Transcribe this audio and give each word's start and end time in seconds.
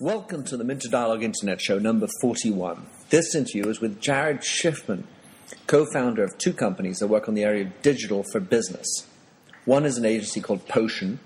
Welcome 0.00 0.44
to 0.44 0.56
the 0.56 0.62
Minter 0.62 0.88
Dialogue 0.88 1.24
Internet 1.24 1.60
Show 1.60 1.80
number 1.80 2.06
41. 2.20 2.86
This 3.10 3.34
interview 3.34 3.68
is 3.68 3.80
with 3.80 4.00
Jared 4.00 4.42
Schiffman, 4.42 5.02
co 5.66 5.86
founder 5.92 6.22
of 6.22 6.38
two 6.38 6.52
companies 6.52 7.00
that 7.00 7.08
work 7.08 7.26
on 7.26 7.34
the 7.34 7.42
area 7.42 7.64
of 7.64 7.82
digital 7.82 8.22
for 8.30 8.38
business. 8.38 9.08
One 9.64 9.84
is 9.84 9.98
an 9.98 10.04
agency 10.04 10.40
called 10.40 10.68
Potion, 10.68 11.18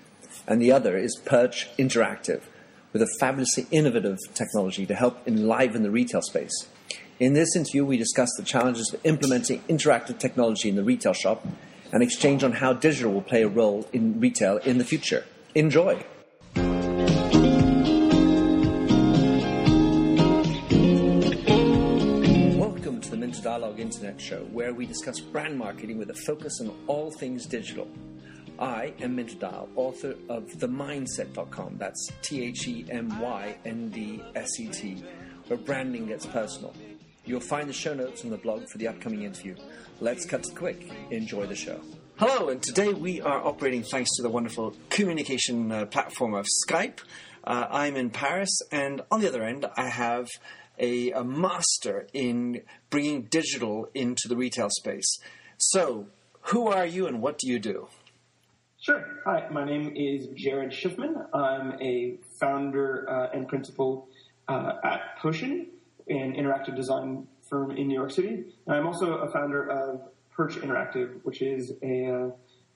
and 0.49 0.59
the 0.59 0.73
other 0.73 0.97
is 0.97 1.21
Perch 1.27 1.69
Interactive, 1.77 2.45
with 2.95 3.03
a 3.03 3.15
fabulously 3.21 3.67
innovative 3.71 4.17
technology 4.33 4.87
to 4.87 4.95
help 4.95 5.19
enliven 5.29 5.83
the 5.83 5.91
retail 5.91 6.23
space. 6.23 6.67
In 7.21 7.35
this 7.35 7.55
interview, 7.55 7.85
we 7.85 7.99
discuss 7.99 8.31
the 8.39 8.43
challenges 8.43 8.91
of 8.95 9.05
implementing 9.05 9.61
interactive 9.69 10.19
technology 10.19 10.71
in 10.71 10.77
the 10.77 10.83
retail 10.83 11.13
shop 11.13 11.47
and 11.93 12.03
exchange 12.03 12.43
on 12.43 12.53
how 12.53 12.73
digital 12.73 13.13
will 13.13 13.21
play 13.21 13.43
a 13.43 13.49
role 13.49 13.87
in 13.93 14.19
retail 14.19 14.57
in 14.57 14.79
the 14.79 14.85
future. 14.85 15.27
Enjoy! 15.55 16.03
Dialogue 23.43 23.81
Internet 23.81 24.21
Show, 24.21 24.45
where 24.53 24.73
we 24.73 24.87
discuss 24.87 25.19
brand 25.19 25.59
marketing 25.59 25.99
with 25.99 26.11
a 26.11 26.15
focus 26.15 26.61
on 26.61 26.73
all 26.87 27.11
things 27.11 27.45
digital. 27.45 27.89
I 28.59 28.95
am 29.01 29.17
Minter 29.17 29.35
Dial, 29.35 29.69
author 29.75 30.15
of 30.29 30.45
TheMyndset.com. 30.45 31.77
That's 31.77 32.13
T 32.23 32.45
H 32.45 32.69
E 32.69 32.87
M 32.89 33.21
Y 33.21 33.57
N 33.65 33.89
D 33.91 34.23
S 34.37 34.61
E 34.61 34.69
T, 34.69 35.05
where 35.49 35.59
branding 35.59 36.07
gets 36.07 36.25
personal. 36.25 36.73
You'll 37.25 37.41
find 37.41 37.69
the 37.69 37.73
show 37.73 37.95
notes 37.95 38.25
on 38.25 38.31
the 38.31 38.37
blog 38.37 38.69
for 38.69 38.79
the 38.79 38.87
upcoming 38.87 39.25
interview. 39.25 39.57
Let's 40.01 40.25
cut 40.25 40.45
to 40.45 40.51
the 40.51 40.57
quick. 40.57 40.91
Enjoy 41.11 41.47
the 41.47 41.57
show. 41.57 41.81
Hello, 42.19 42.51
and 42.51 42.63
today 42.63 42.93
we 42.93 43.21
are 43.21 43.45
operating 43.45 43.83
thanks 43.83 44.11
to 44.17 44.23
the 44.23 44.31
wonderful 44.31 44.77
communication 44.91 45.73
uh, 45.73 45.87
platform 45.87 46.35
of 46.35 46.47
Skype. 46.69 47.01
Uh, 47.45 47.67
I'm 47.69 47.97
in 47.97 48.11
Paris, 48.11 48.57
and 48.71 49.03
on 49.11 49.21
the 49.21 49.27
other 49.27 49.43
end, 49.43 49.67
I 49.77 49.89
have 49.89 50.29
a, 50.79 51.13
a 51.13 51.25
master 51.25 52.07
in 52.13 52.63
bringing 52.91 53.23
digital 53.23 53.89
into 53.95 54.29
the 54.29 54.37
retail 54.37 54.69
space. 54.71 55.19
So, 55.59 56.07
who 56.47 56.67
are 56.69 56.87
you 56.87 57.07
and 57.07 57.23
what 57.23 57.39
do 57.39 57.49
you 57.49 57.59
do? 57.59 57.89
Sure. 58.81 59.05
Hi, 59.25 59.47
my 59.51 59.65
name 59.65 59.93
is 59.95 60.27
Jared 60.35 60.73
Schiffman. 60.73 61.15
I'm 61.33 61.81
a 61.81 62.19
founder 62.41 63.09
uh, 63.09 63.29
and 63.33 63.47
principal 63.47 64.09
uh, 64.49 64.73
at 64.83 65.19
Potion, 65.21 65.69
an 66.09 66.35
interactive 66.35 66.75
design 66.75 67.29
firm 67.49 67.71
in 67.71 67.87
New 67.87 67.95
York 67.95 68.11
City. 68.11 68.45
And 68.67 68.77
I'm 68.77 68.87
also 68.87 69.19
a 69.19 69.31
founder 69.31 69.71
of 69.71 70.01
Perch 70.33 70.57
Interactive, 70.57 71.21
which 71.23 71.43
is 71.43 71.75
a, 71.83 72.07
uh, 72.07 72.31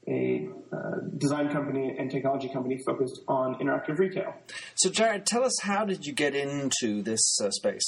a 0.08 0.48
uh, 0.72 0.76
design 1.18 1.48
company 1.50 1.96
and 1.98 2.10
technology 2.10 2.48
company 2.48 2.78
focused 2.86 3.22
on 3.26 3.56
interactive 3.56 3.98
retail. 3.98 4.34
So, 4.76 4.90
Jared, 4.90 5.26
tell 5.26 5.44
us 5.44 5.56
how 5.62 5.84
did 5.84 6.04
you 6.06 6.12
get 6.12 6.34
into 6.34 7.02
this 7.02 7.40
uh, 7.40 7.50
space? 7.50 7.86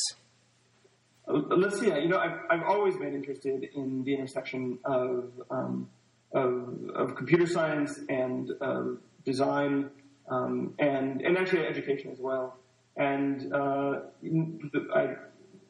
Uh, 1.28 1.34
Let's 1.56 1.78
see. 1.78 1.86
You 1.86 2.08
know, 2.08 2.18
I've, 2.18 2.38
I've 2.50 2.62
always 2.64 2.96
been 2.96 3.14
interested 3.14 3.68
in 3.74 4.02
the 4.04 4.14
intersection 4.14 4.78
of 4.84 5.30
um, 5.50 5.88
of, 6.32 6.90
of 6.94 7.16
computer 7.16 7.46
science 7.46 8.00
and 8.08 8.50
um, 8.60 9.00
design, 9.24 9.90
um, 10.30 10.74
and 10.78 11.22
and 11.22 11.38
actually 11.38 11.66
education 11.66 12.10
as 12.10 12.18
well. 12.18 12.56
And 12.96 13.52
uh, 13.52 14.00
I 14.94 15.14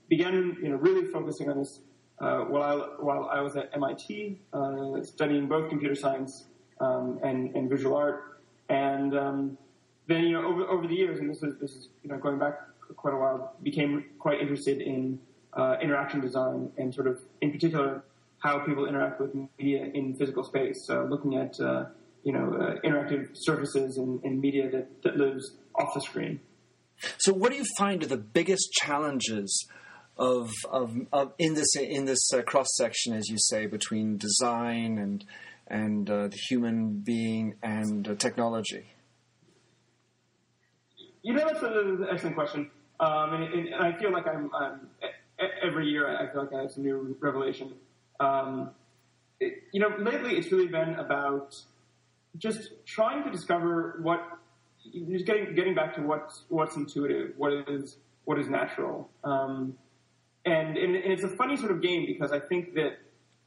began, 0.08 0.56
you 0.62 0.70
know, 0.70 0.76
really 0.76 1.12
focusing 1.12 1.50
on 1.50 1.58
this 1.58 1.80
uh, 2.20 2.40
while 2.40 2.62
I 2.62 3.02
while 3.02 3.28
I 3.32 3.40
was 3.40 3.56
at 3.56 3.70
MIT, 3.74 4.40
uh, 4.52 5.02
studying 5.02 5.46
both 5.46 5.68
computer 5.68 5.94
science 5.94 6.46
um, 6.80 7.18
and 7.22 7.54
and 7.54 7.70
visual 7.70 7.96
art. 7.96 8.40
And 8.68 9.16
um, 9.16 9.58
then, 10.08 10.24
you 10.24 10.32
know, 10.32 10.46
over 10.46 10.64
over 10.66 10.86
the 10.86 10.94
years, 10.94 11.20
and 11.20 11.30
this 11.30 11.42
is 11.42 11.54
this 11.60 11.72
is 11.72 11.88
you 12.02 12.10
know 12.10 12.18
going 12.18 12.38
back 12.38 12.58
quite 12.96 13.14
a 13.14 13.16
while, 13.16 13.54
became 13.62 14.04
quite 14.18 14.40
interested 14.40 14.80
in 14.80 15.18
uh, 15.54 15.76
interaction 15.82 16.20
design 16.20 16.70
and 16.78 16.94
sort 16.94 17.06
of, 17.06 17.20
in 17.42 17.52
particular, 17.52 18.02
how 18.38 18.58
people 18.60 18.86
interact 18.86 19.20
with 19.20 19.34
media 19.58 19.90
in 19.94 20.14
physical 20.16 20.42
space. 20.42 20.86
So 20.86 21.06
looking 21.08 21.36
at 21.36 21.58
uh, 21.60 21.86
you 22.24 22.32
know 22.32 22.52
uh, 22.54 22.86
interactive 22.86 23.30
surfaces 23.34 23.98
and, 23.98 24.22
and 24.24 24.40
media 24.40 24.70
that, 24.70 25.02
that 25.02 25.16
lives 25.16 25.56
off 25.74 25.94
the 25.94 26.00
screen. 26.00 26.40
So, 27.18 27.32
what 27.32 27.52
do 27.52 27.56
you 27.56 27.64
find 27.76 28.02
are 28.02 28.08
the 28.08 28.16
biggest 28.16 28.72
challenges 28.72 29.68
of, 30.18 30.50
of, 30.70 30.94
of 31.12 31.32
in 31.38 31.54
this 31.54 31.76
in 31.76 32.04
this 32.04 32.32
uh, 32.32 32.42
cross 32.42 32.68
section, 32.76 33.14
as 33.14 33.28
you 33.28 33.36
say, 33.38 33.66
between 33.66 34.16
design 34.16 34.98
and 34.98 35.24
and 35.68 36.10
uh, 36.10 36.28
the 36.28 36.36
human 36.48 37.00
being 37.00 37.54
and 37.62 38.08
uh, 38.08 38.14
technology? 38.14 38.86
You 41.22 41.34
know, 41.34 41.46
that's 41.46 41.62
an 41.62 42.06
excellent 42.10 42.36
question, 42.36 42.70
um, 43.00 43.34
and, 43.34 43.54
and, 43.54 43.74
I 43.74 43.96
feel 43.98 44.12
like 44.12 44.26
I'm, 44.26 44.50
I'm 44.54 44.88
every 45.62 45.86
year 45.86 46.16
I 46.16 46.32
feel 46.32 46.42
like 46.44 46.54
I 46.54 46.62
have 46.62 46.70
some 46.70 46.84
new 46.84 47.16
revelation. 47.20 47.74
Um, 48.18 48.70
it, 49.40 49.62
you 49.72 49.80
know, 49.80 49.90
lately 49.98 50.36
it's 50.36 50.50
really 50.50 50.68
been 50.68 50.94
about 50.94 51.54
just 52.38 52.70
trying 52.86 53.24
to 53.24 53.30
discover 53.30 53.98
what, 54.02 54.20
just 55.10 55.26
getting 55.26 55.54
getting 55.54 55.74
back 55.74 55.94
to 55.96 56.02
what's 56.02 56.44
what's 56.48 56.76
intuitive, 56.76 57.34
what 57.36 57.52
is 57.68 57.98
what 58.24 58.38
is 58.38 58.48
natural, 58.48 59.10
um, 59.24 59.74
and, 60.52 60.76
and, 60.76 60.96
and 60.96 61.12
it's 61.12 61.24
a 61.24 61.28
funny 61.28 61.56
sort 61.56 61.70
of 61.70 61.82
game 61.82 62.06
because 62.06 62.32
I 62.32 62.40
think 62.40 62.74
that 62.74 62.98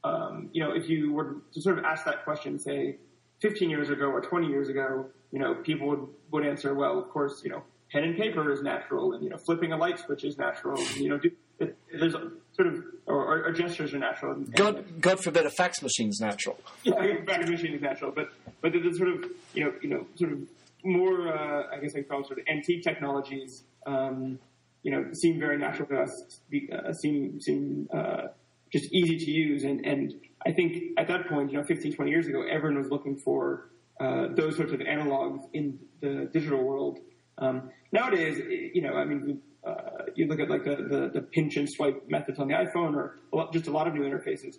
um, 0.04 0.50
you 0.52 0.62
know 0.62 0.72
if 0.72 0.88
you 0.88 1.12
were 1.12 1.36
to 1.54 1.60
sort 1.60 1.78
of 1.78 1.84
ask 1.84 2.04
that 2.04 2.24
question, 2.24 2.58
say 2.58 2.96
15 3.40 3.70
years 3.70 3.90
ago 3.90 4.06
or 4.06 4.20
20 4.20 4.46
years 4.46 4.68
ago, 4.68 5.06
you 5.30 5.38
know 5.38 5.54
people 5.54 5.88
would 5.88 6.06
would 6.30 6.46
answer, 6.46 6.74
well, 6.74 6.98
of 6.98 7.08
course, 7.10 7.42
you 7.44 7.50
know 7.50 7.62
pen 7.90 8.04
and 8.04 8.16
paper 8.16 8.50
is 8.50 8.62
natural, 8.62 9.12
and 9.12 9.22
you 9.22 9.30
know 9.30 9.36
flipping 9.36 9.72
a 9.72 9.76
light 9.76 9.98
switch 9.98 10.24
is 10.24 10.38
natural, 10.38 10.78
and, 10.78 10.96
you 10.96 11.08
know 11.08 11.18
do, 11.18 11.30
it, 11.58 11.76
there's 11.98 12.12
sort 12.12 12.68
of 12.68 12.84
or, 13.06 13.46
or, 13.46 13.52
gestures 13.52 13.94
are 13.94 13.98
natural. 13.98 14.32
And, 14.32 14.52
God, 14.54 15.00
God 15.00 15.20
forbid 15.20 15.46
a 15.46 15.50
fax 15.50 15.82
machine 15.82 16.08
is 16.08 16.20
natural. 16.20 16.58
Yeah, 16.84 17.02
a 17.02 17.24
fax 17.24 17.48
machine 17.48 17.74
is 17.74 17.82
natural, 17.82 18.12
but 18.12 18.30
but 18.60 18.72
there's 18.72 18.98
sort 18.98 19.10
of 19.10 19.24
you 19.54 19.64
know 19.64 19.72
you 19.82 19.88
know 19.88 20.06
sort 20.16 20.32
of 20.32 20.38
more 20.84 21.28
uh, 21.28 21.74
I 21.74 21.78
guess 21.78 21.94
I 21.94 22.02
call 22.02 22.20
it 22.20 22.26
sort 22.26 22.38
of 22.38 22.46
antique 22.48 22.82
technologies. 22.82 23.64
Um, 23.86 24.38
you 24.82 24.90
know, 24.90 25.12
seem 25.12 25.38
very 25.38 25.58
natural 25.58 25.88
to 25.88 26.00
us. 26.00 26.40
Uh, 26.72 26.92
seem 26.92 27.40
seem 27.40 27.88
uh, 27.94 28.28
just 28.72 28.92
easy 28.92 29.16
to 29.18 29.30
use, 29.30 29.64
and 29.64 29.84
and 29.86 30.14
I 30.46 30.52
think 30.52 30.98
at 30.98 31.08
that 31.08 31.28
point, 31.28 31.52
you 31.52 31.58
know, 31.58 31.64
15, 31.64 31.94
20 31.94 32.10
years 32.10 32.26
ago, 32.26 32.42
everyone 32.42 32.78
was 32.78 32.90
looking 32.90 33.16
for 33.16 33.70
uh, 34.00 34.28
those 34.34 34.56
sorts 34.56 34.72
of 34.72 34.80
analogs 34.80 35.44
in 35.52 35.78
the 36.00 36.28
digital 36.32 36.62
world. 36.62 36.98
Um, 37.38 37.70
nowadays, 37.92 38.40
you 38.74 38.82
know, 38.82 38.94
I 38.94 39.04
mean, 39.04 39.40
uh, 39.64 39.74
you 40.14 40.26
look 40.26 40.40
at 40.40 40.50
like 40.50 40.64
the, 40.64 40.76
the, 40.76 41.10
the, 41.14 41.20
pinch 41.20 41.56
and 41.56 41.70
swipe 41.70 42.02
methods 42.08 42.38
on 42.38 42.48
the 42.48 42.54
iPhone 42.54 42.94
or 42.94 43.20
a 43.32 43.36
lot, 43.36 43.52
just 43.52 43.68
a 43.68 43.70
lot 43.70 43.86
of 43.86 43.94
new 43.94 44.02
interfaces. 44.02 44.56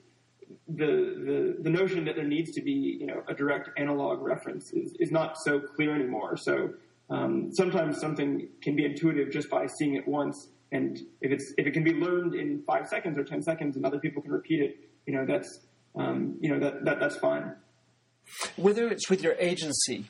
The, 0.69 0.85
the, 0.85 1.57
the 1.61 1.69
notion 1.69 2.05
that 2.05 2.15
there 2.15 2.27
needs 2.27 2.51
to 2.51 2.61
be, 2.61 2.71
you 2.71 3.05
know, 3.05 3.23
a 3.27 3.33
direct 3.33 3.69
analog 3.77 4.21
reference 4.21 4.71
is, 4.71 4.95
is 4.99 5.11
not 5.11 5.37
so 5.37 5.59
clear 5.59 5.93
anymore. 5.93 6.37
So, 6.37 6.73
um, 7.09 7.49
sometimes 7.53 7.99
something 7.99 8.47
can 8.61 8.75
be 8.75 8.85
intuitive 8.85 9.31
just 9.31 9.49
by 9.49 9.67
seeing 9.79 9.95
it 9.95 10.07
once. 10.07 10.49
And 10.71 10.97
if 11.21 11.31
it's, 11.31 11.53
if 11.57 11.67
it 11.67 11.71
can 11.71 11.83
be 11.83 11.93
learned 11.93 12.33
in 12.33 12.63
five 12.65 12.87
seconds 12.87 13.17
or 13.17 13.23
10 13.23 13.43
seconds 13.43 13.75
and 13.75 13.85
other 13.85 13.99
people 13.99 14.21
can 14.21 14.31
repeat 14.31 14.61
it, 14.61 14.77
you 15.05 15.13
know, 15.13 15.25
that's, 15.25 15.59
um, 15.95 16.37
you 16.39 16.49
know, 16.49 16.59
that, 16.59 16.85
that, 16.85 16.99
that's 16.99 17.17
fine. 17.17 17.53
Whether 18.55 18.87
it's 18.87 19.09
with 19.09 19.21
your 19.21 19.35
agency, 19.37 20.05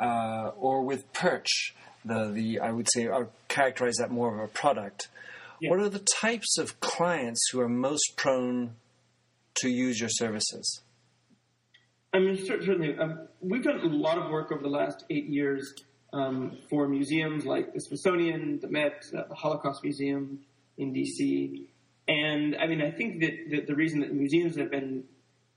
uh, 0.00 0.52
or 0.56 0.82
with 0.82 1.12
Perch, 1.12 1.74
the 2.04 2.30
the 2.30 2.60
I 2.60 2.72
would 2.72 2.88
say 2.90 3.08
I 3.08 3.18
would 3.18 3.28
characterize 3.48 3.96
that 3.96 4.10
more 4.10 4.34
of 4.34 4.40
a 4.42 4.48
product. 4.48 5.08
Yeah. 5.60 5.70
What 5.70 5.80
are 5.80 5.88
the 5.88 6.04
types 6.20 6.56
of 6.58 6.80
clients 6.80 7.50
who 7.52 7.60
are 7.60 7.68
most 7.68 8.16
prone 8.16 8.76
to 9.56 9.68
use 9.68 10.00
your 10.00 10.08
services? 10.08 10.80
I 12.12 12.18
mean, 12.18 12.44
certainly, 12.44 12.96
um, 12.98 13.28
we've 13.40 13.62
done 13.62 13.80
a 13.80 13.86
lot 13.86 14.18
of 14.18 14.30
work 14.30 14.50
over 14.50 14.62
the 14.62 14.68
last 14.68 15.04
eight 15.10 15.26
years 15.26 15.74
um, 16.12 16.58
for 16.68 16.88
museums 16.88 17.44
like 17.44 17.72
the 17.72 17.80
Smithsonian, 17.80 18.58
the 18.60 18.68
Met, 18.68 19.04
uh, 19.16 19.22
the 19.28 19.34
Holocaust 19.34 19.82
Museum 19.82 20.40
in 20.78 20.92
DC, 20.92 21.66
and 22.10 22.56
I 22.56 22.66
mean, 22.66 22.82
I 22.82 22.90
think 22.90 23.20
that, 23.20 23.50
that 23.50 23.66
the 23.68 23.74
reason 23.74 24.00
that 24.00 24.12
museums 24.12 24.56
have 24.56 24.70
been 24.70 25.04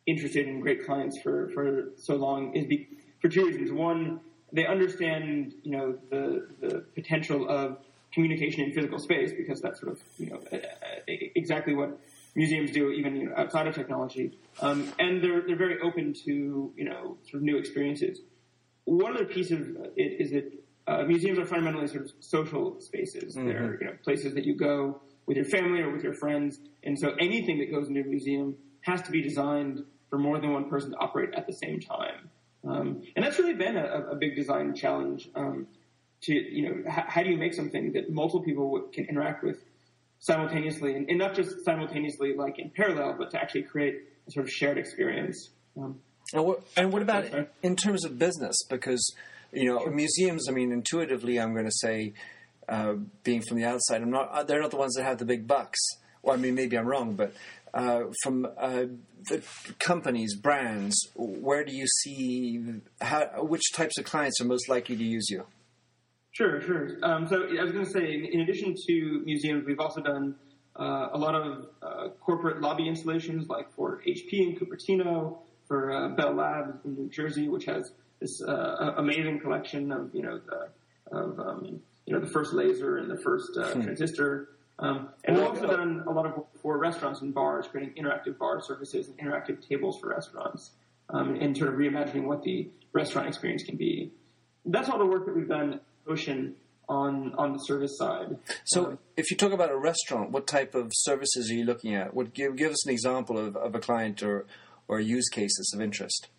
interested 0.06 0.48
in 0.48 0.60
great 0.60 0.86
clients 0.86 1.20
for, 1.24 1.50
for 1.50 1.90
so 1.98 2.16
long 2.16 2.56
is 2.56 2.68
be, 2.68 2.88
for 3.22 3.28
two 3.28 3.46
reasons. 3.48 3.72
One, 3.72 4.20
they 4.52 4.68
understand, 4.68 5.54
you 5.64 5.72
know, 5.72 5.98
the, 6.12 6.48
the 6.62 6.86
potential 6.94 7.50
of 7.50 7.80
communication 8.14 8.66
in 8.66 8.72
physical 8.72 9.00
space 9.00 9.32
because 9.36 9.62
that's 9.62 9.80
sort 9.80 9.94
of, 9.94 10.02
you 10.20 10.30
know, 10.30 10.40
exactly 11.08 11.74
what 11.74 12.00
museums 12.36 12.72
do 12.72 12.92
even 12.92 13.16
you 13.16 13.30
know, 13.30 13.36
outside 13.36 13.66
of 13.66 13.74
technology. 13.74 14.38
Um, 14.62 14.94
and 15.00 15.24
they're, 15.24 15.42
they're 15.48 15.58
very 15.58 15.80
open 15.82 16.14
to, 16.26 16.72
you 16.76 16.86
know, 16.86 17.18
sort 17.24 17.36
of 17.36 17.42
new 17.42 17.58
experiences. 17.58 18.20
One 18.86 19.16
other 19.16 19.26
piece 19.26 19.52
of 19.52 19.60
it 19.96 20.22
is 20.22 20.32
that 20.32 20.52
uh, 20.88 21.04
museums 21.04 21.40
are 21.40 21.46
fundamentally 21.46 21.88
sort 21.88 22.06
of 22.06 22.12
social 22.20 22.80
spaces. 22.82 23.36
Mm-hmm. 23.36 23.48
They're, 23.48 23.78
you 23.80 23.88
know, 23.88 23.94
places 24.04 24.34
that 24.36 24.46
you 24.46 24.56
go 24.56 25.02
with 25.26 25.38
your 25.38 25.46
family 25.46 25.80
or 25.80 25.92
with 25.92 26.04
your 26.04 26.14
friends. 26.14 26.60
And 26.84 27.00
so 27.00 27.12
anything 27.20 27.60
that 27.60 27.72
goes 27.72 27.88
into 27.88 28.02
a 28.02 28.04
museum 28.04 28.56
has 28.82 29.02
to 29.04 29.12
be 29.12 29.22
designed 29.22 29.84
for 30.10 30.20
more 30.20 30.40
than 30.40 30.52
one 30.52 30.70
person 30.70 30.92
to 30.92 30.98
operate 30.98 31.34
at 31.36 31.48
the 31.48 31.54
same 31.54 31.80
time. 31.80 32.30
Um, 32.66 33.04
and 33.16 33.26
that's 33.26 33.40
really 33.40 33.56
been 33.56 33.76
a, 33.78 34.12
a, 34.12 34.16
big 34.16 34.36
design 34.36 34.74
challenge. 34.74 35.30
Um, 35.36 35.68
to 36.22 36.34
you 36.34 36.70
know 36.70 36.90
h- 36.90 37.06
how 37.08 37.22
do 37.24 37.30
you 37.30 37.38
make 37.38 37.54
something 37.54 37.92
that 37.94 38.10
multiple 38.10 38.42
people 38.42 38.88
can 38.94 39.06
interact 39.06 39.44
with 39.44 39.58
simultaneously, 40.20 40.96
and, 40.96 41.10
and, 41.10 41.20
not 41.20 41.36
just 41.36 41.66
simultaneously 41.66 42.34
like 42.38 42.60
in 42.60 42.70
parallel, 42.70 43.16
but 43.18 43.32
to 43.32 43.42
actually 43.42 43.64
create 43.64 43.96
a 44.28 44.32
sort 44.32 44.46
of 44.46 44.52
shared 44.52 44.78
experience. 44.78 45.50
Um, 45.78 46.00
and, 46.34 46.46
what, 46.46 46.64
and 46.76 46.92
what 46.92 47.02
about 47.02 47.26
in 47.62 47.76
terms 47.76 48.06
of 48.06 48.18
business? 48.20 48.56
Because 48.70 49.14
you 49.52 49.66
know 49.66 49.86
museums. 49.88 50.48
I 50.50 50.52
mean, 50.52 50.72
intuitively, 50.72 51.40
I'm 51.40 51.54
going 51.54 51.66
to 51.66 51.72
say, 51.72 52.14
uh, 52.68 52.96
being 53.24 53.42
from 53.42 53.58
the 53.58 53.66
outside, 53.66 54.02
I'm 54.02 54.12
not. 54.12 54.48
They're 54.48 54.62
not 54.62 54.72
the 54.72 54.78
ones 54.78 54.96
that 54.96 55.04
have 55.04 55.18
the 55.18 55.26
big 55.26 55.48
bucks. 55.48 55.80
Well, 56.22 56.36
I 56.36 56.40
mean, 56.40 56.56
maybe 56.56 56.78
I'm 56.78 56.88
wrong, 56.88 57.16
but 57.16 57.34
uh, 57.74 58.04
from 58.22 58.48
uh, 58.58 58.86
the 59.30 59.44
companies, 59.80 60.36
brands, 60.36 60.96
where 61.16 61.64
do 61.64 61.76
you 61.76 61.88
see 61.88 62.64
how, 63.02 63.44
which 63.44 63.64
types 63.74 63.98
of 63.98 64.06
clients 64.06 64.40
are 64.40 64.46
most 64.46 64.70
likely 64.70 64.96
to 64.96 65.04
use 65.04 65.28
you? 65.30 65.46
Sure, 66.32 66.62
sure. 66.62 66.98
Um, 67.04 67.28
so 67.28 67.44
I 67.60 67.64
was 67.64 67.72
going 67.72 67.86
to 67.86 67.92
say, 67.92 68.30
in, 68.32 68.42
addition 68.42 68.76
to 68.88 69.22
museums, 69.26 69.66
we've 69.66 69.80
also 69.80 70.02
done 70.02 70.36
uh, 70.76 71.10
a 71.14 71.18
lot 71.18 71.36
of 71.36 71.68
uh, 71.82 72.10
corporate 72.20 72.62
lobby 72.62 72.88
installations, 72.88 73.48
like 73.50 73.72
for 73.76 74.02
HP 74.08 74.32
in 74.34 74.56
Cupertino, 74.56 75.40
for 75.74 75.92
uh, 75.92 76.10
Bell 76.10 76.36
Labs 76.36 76.86
in 76.86 76.94
New 76.94 77.10
Jersey, 77.10 77.50
which 77.50 77.66
has 77.66 77.94
this 78.20 78.44
uh, 78.44 78.94
amazing 78.98 79.40
collection 79.40 79.92
of 79.92 80.12
you 80.14 80.22
know 80.22 80.40
the, 80.40 81.18
of 81.18 81.40
um, 81.40 81.82
you 82.06 82.14
know 82.14 82.20
the 82.20 82.30
first 82.30 82.54
laser 82.54 82.98
and 82.98 83.10
the 83.10 83.18
first 83.18 83.58
uh, 83.58 83.74
hmm. 83.74 83.82
transistor. 83.82 84.50
Um, 84.78 85.10
and 85.24 85.36
we've 85.36 85.48
also 85.48 85.66
done 85.66 86.04
a 86.08 86.12
lot 86.12 86.28
of 86.28 86.38
work 86.38 86.48
for 86.62 86.78
restaurants 86.78 87.22
and 87.22 87.34
bars, 87.34 87.68
creating 87.68 87.96
interactive 87.96 88.38
bar 88.38 88.62
services 88.62 89.08
and 89.08 89.18
interactive 89.18 89.68
tables 89.68 89.98
for 90.00 90.10
restaurants, 90.10 90.72
um, 91.10 91.38
and 91.42 91.58
sort 91.58 91.74
of 91.74 91.80
reimagining 91.80 92.26
what 92.26 92.44
the 92.44 92.70
restaurant 92.92 93.28
experience 93.28 93.64
can 93.64 93.76
be. 93.76 94.12
That's 94.66 94.90
all 94.90 95.00
the 95.00 95.08
work 95.08 95.26
that 95.26 95.36
we've 95.36 95.50
done 95.50 95.80
Potion 96.06 96.54
on 96.88 97.34
on 97.36 97.54
the 97.54 97.60
service 97.60 97.98
side. 97.98 98.38
So, 98.66 98.86
um, 98.86 99.00
if 99.18 99.32
you 99.32 99.38
talk 99.38 99.54
about 99.54 99.72
a 99.72 99.78
restaurant, 99.78 100.30
what 100.30 100.46
type 100.46 100.76
of 100.76 100.92
services 100.94 101.50
are 101.50 101.56
you 101.56 101.66
looking 101.66 101.96
at? 101.96 102.14
What 102.14 102.36
give 102.36 102.56
give 102.56 102.72
us 102.72 102.86
an 102.86 102.94
example 102.94 103.40
of, 103.40 103.56
of 103.56 103.74
a 103.74 103.80
client 103.80 104.22
or 104.22 104.46
or 104.88 105.00
use 105.00 105.30
cases 105.30 105.72
of 105.74 105.82
interest? 105.82 106.30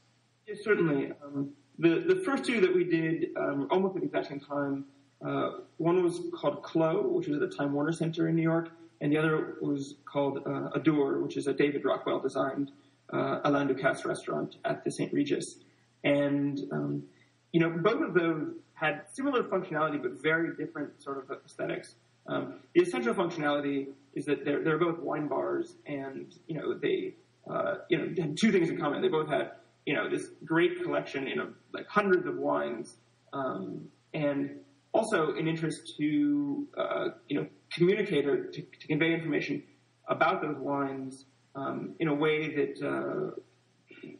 Yes, 0.46 0.58
certainly. 0.62 1.12
Um, 1.24 1.52
the 1.78 2.04
the 2.06 2.22
first 2.24 2.44
two 2.44 2.60
that 2.60 2.74
we 2.74 2.84
did 2.84 3.30
um, 3.36 3.68
almost 3.70 3.96
at 3.96 4.02
the 4.02 4.06
exact 4.06 4.28
same 4.28 4.40
time. 4.40 4.86
Uh, 5.24 5.60
one 5.78 6.02
was 6.02 6.20
called 6.34 6.62
Clo, 6.62 7.00
which 7.08 7.28
was 7.28 7.40
at 7.40 7.48
the 7.48 7.56
Time 7.56 7.72
Warner 7.72 7.92
Center 7.92 8.28
in 8.28 8.36
New 8.36 8.42
York, 8.42 8.68
and 9.00 9.10
the 9.10 9.16
other 9.16 9.56
was 9.62 9.94
called 10.04 10.42
uh, 10.46 10.68
Adour, 10.74 11.20
which 11.20 11.36
is 11.38 11.46
a 11.46 11.54
David 11.54 11.84
Rockwell 11.84 12.20
designed 12.20 12.72
uh, 13.12 13.40
Alain 13.44 13.68
Ducasse 13.68 14.04
restaurant 14.04 14.56
at 14.64 14.84
the 14.84 14.90
St. 14.90 15.12
Regis. 15.12 15.56
And 16.02 16.60
um, 16.72 17.04
you 17.52 17.60
know, 17.60 17.70
both 17.70 18.02
of 18.02 18.14
those 18.14 18.52
had 18.74 19.02
similar 19.12 19.42
functionality 19.44 20.02
but 20.02 20.20
very 20.22 20.54
different 20.56 21.02
sort 21.02 21.18
of 21.18 21.38
aesthetics. 21.44 21.94
Um, 22.26 22.60
the 22.74 22.82
essential 22.82 23.14
functionality 23.14 23.88
is 24.14 24.24
that 24.26 24.44
they're, 24.44 24.62
they're 24.62 24.78
both 24.78 24.98
wine 24.98 25.28
bars, 25.28 25.74
and 25.86 26.34
you 26.46 26.56
know 26.56 26.74
they 26.74 27.14
uh, 27.50 27.76
you 27.88 27.98
know 27.98 28.22
had 28.22 28.36
two 28.36 28.52
things 28.52 28.68
in 28.68 28.78
common. 28.78 29.02
They 29.02 29.08
both 29.08 29.28
had 29.28 29.52
you 29.86 29.94
know 29.94 30.08
this 30.08 30.28
great 30.44 30.82
collection, 30.82 31.26
you 31.26 31.36
know, 31.36 31.48
like 31.72 31.86
hundreds 31.88 32.26
of 32.26 32.36
wines, 32.36 32.96
um, 33.32 33.88
and 34.12 34.60
also 34.92 35.34
an 35.34 35.46
interest 35.46 35.94
to 35.98 36.66
uh, 36.76 37.08
you 37.28 37.40
know 37.40 37.46
communicate 37.72 38.26
or 38.26 38.46
to, 38.46 38.62
to, 38.62 38.86
convey 38.86 39.12
information 39.12 39.62
about 40.08 40.40
those 40.40 40.56
wines 40.58 41.24
um, 41.54 41.94
in 41.98 42.08
a 42.08 42.14
way 42.14 42.54
that 42.54 42.86
uh, 42.86 43.40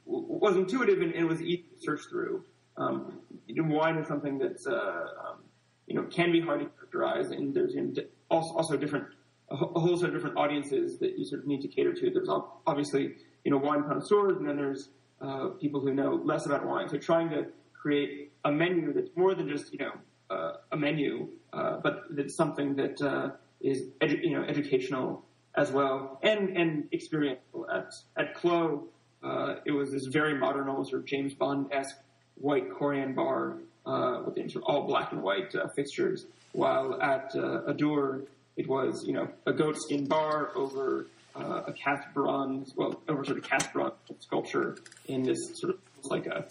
was 0.04 0.56
intuitive 0.56 1.00
and, 1.00 1.14
and 1.14 1.28
was 1.28 1.40
easy 1.40 1.64
to 1.74 1.80
search 1.80 2.00
through. 2.10 2.44
Um, 2.76 3.20
wine 3.56 3.96
is 3.98 4.08
something 4.08 4.38
that's 4.38 4.66
uh, 4.66 4.72
um, 4.72 5.38
you 5.86 5.94
know 5.94 6.02
can 6.04 6.32
be 6.32 6.40
hard 6.40 6.60
to 6.60 6.66
characterize, 6.66 7.30
and 7.30 7.54
there's 7.54 7.74
you 7.74 7.94
know, 7.96 8.02
also 8.30 8.76
different 8.76 9.06
a 9.50 9.56
whole 9.56 9.96
set 9.96 10.08
of 10.08 10.14
different 10.14 10.36
audiences 10.36 10.98
that 10.98 11.18
you 11.18 11.24
sort 11.24 11.42
of 11.42 11.46
need 11.46 11.60
to 11.60 11.68
cater 11.68 11.92
to. 11.92 12.10
There's 12.10 12.28
obviously 12.66 13.14
you 13.44 13.50
know 13.50 13.58
wine 13.58 13.82
connoisseurs, 13.82 14.38
and 14.38 14.48
then 14.48 14.56
there's 14.56 14.88
uh, 15.20 15.48
people 15.60 15.80
who 15.80 15.92
know 15.92 16.20
less 16.24 16.46
about 16.46 16.66
wine. 16.66 16.88
So 16.88 16.98
trying 16.98 17.30
to 17.30 17.46
create 17.72 18.32
a 18.44 18.50
menu 18.50 18.92
that's 18.92 19.10
more 19.16 19.34
than 19.34 19.48
just 19.48 19.72
you 19.72 19.78
know 19.78 19.92
uh, 20.30 20.52
a 20.72 20.76
menu, 20.76 21.28
uh, 21.52 21.78
but 21.82 22.04
that's 22.10 22.34
something 22.34 22.76
that 22.76 23.00
uh, 23.02 23.30
is 23.60 23.82
edu- 24.00 24.22
you 24.22 24.36
know 24.36 24.44
educational 24.44 25.24
as 25.56 25.70
well 25.70 26.18
and 26.22 26.56
and 26.56 26.88
experiential. 26.92 27.66
At 27.72 27.92
at 28.16 28.34
Clo, 28.34 28.84
uh, 29.22 29.56
it 29.66 29.72
was 29.72 29.92
this 29.92 30.06
very 30.06 30.36
modern, 30.38 30.68
almost 30.68 30.90
sort 30.90 31.02
of 31.02 31.06
James 31.06 31.34
Bond 31.34 31.72
esque 31.72 31.96
white 32.36 32.70
Corian 32.70 33.14
bar 33.14 33.58
uh, 33.86 34.22
with 34.24 34.56
all 34.64 34.86
black 34.86 35.12
and 35.12 35.22
white 35.22 35.54
fixtures, 35.76 36.26
while 36.52 37.00
at 37.00 37.34
Adour 37.66 38.22
it 38.56 38.68
was 38.68 39.04
you 39.06 39.12
know 39.12 39.28
a 39.46 39.52
goatskin 39.52 40.06
bar 40.06 40.50
over 40.54 41.06
uh, 41.36 41.62
a 41.66 41.72
cast 41.72 42.12
bronze, 42.14 42.72
well 42.76 43.00
over 43.08 43.24
sort 43.24 43.38
of 43.38 43.44
cast 43.44 43.72
bronze 43.72 43.94
sculpture 44.20 44.76
in 45.06 45.22
this 45.22 45.38
sort 45.54 45.74
of 45.74 45.80
like 46.04 46.26
a 46.26 46.46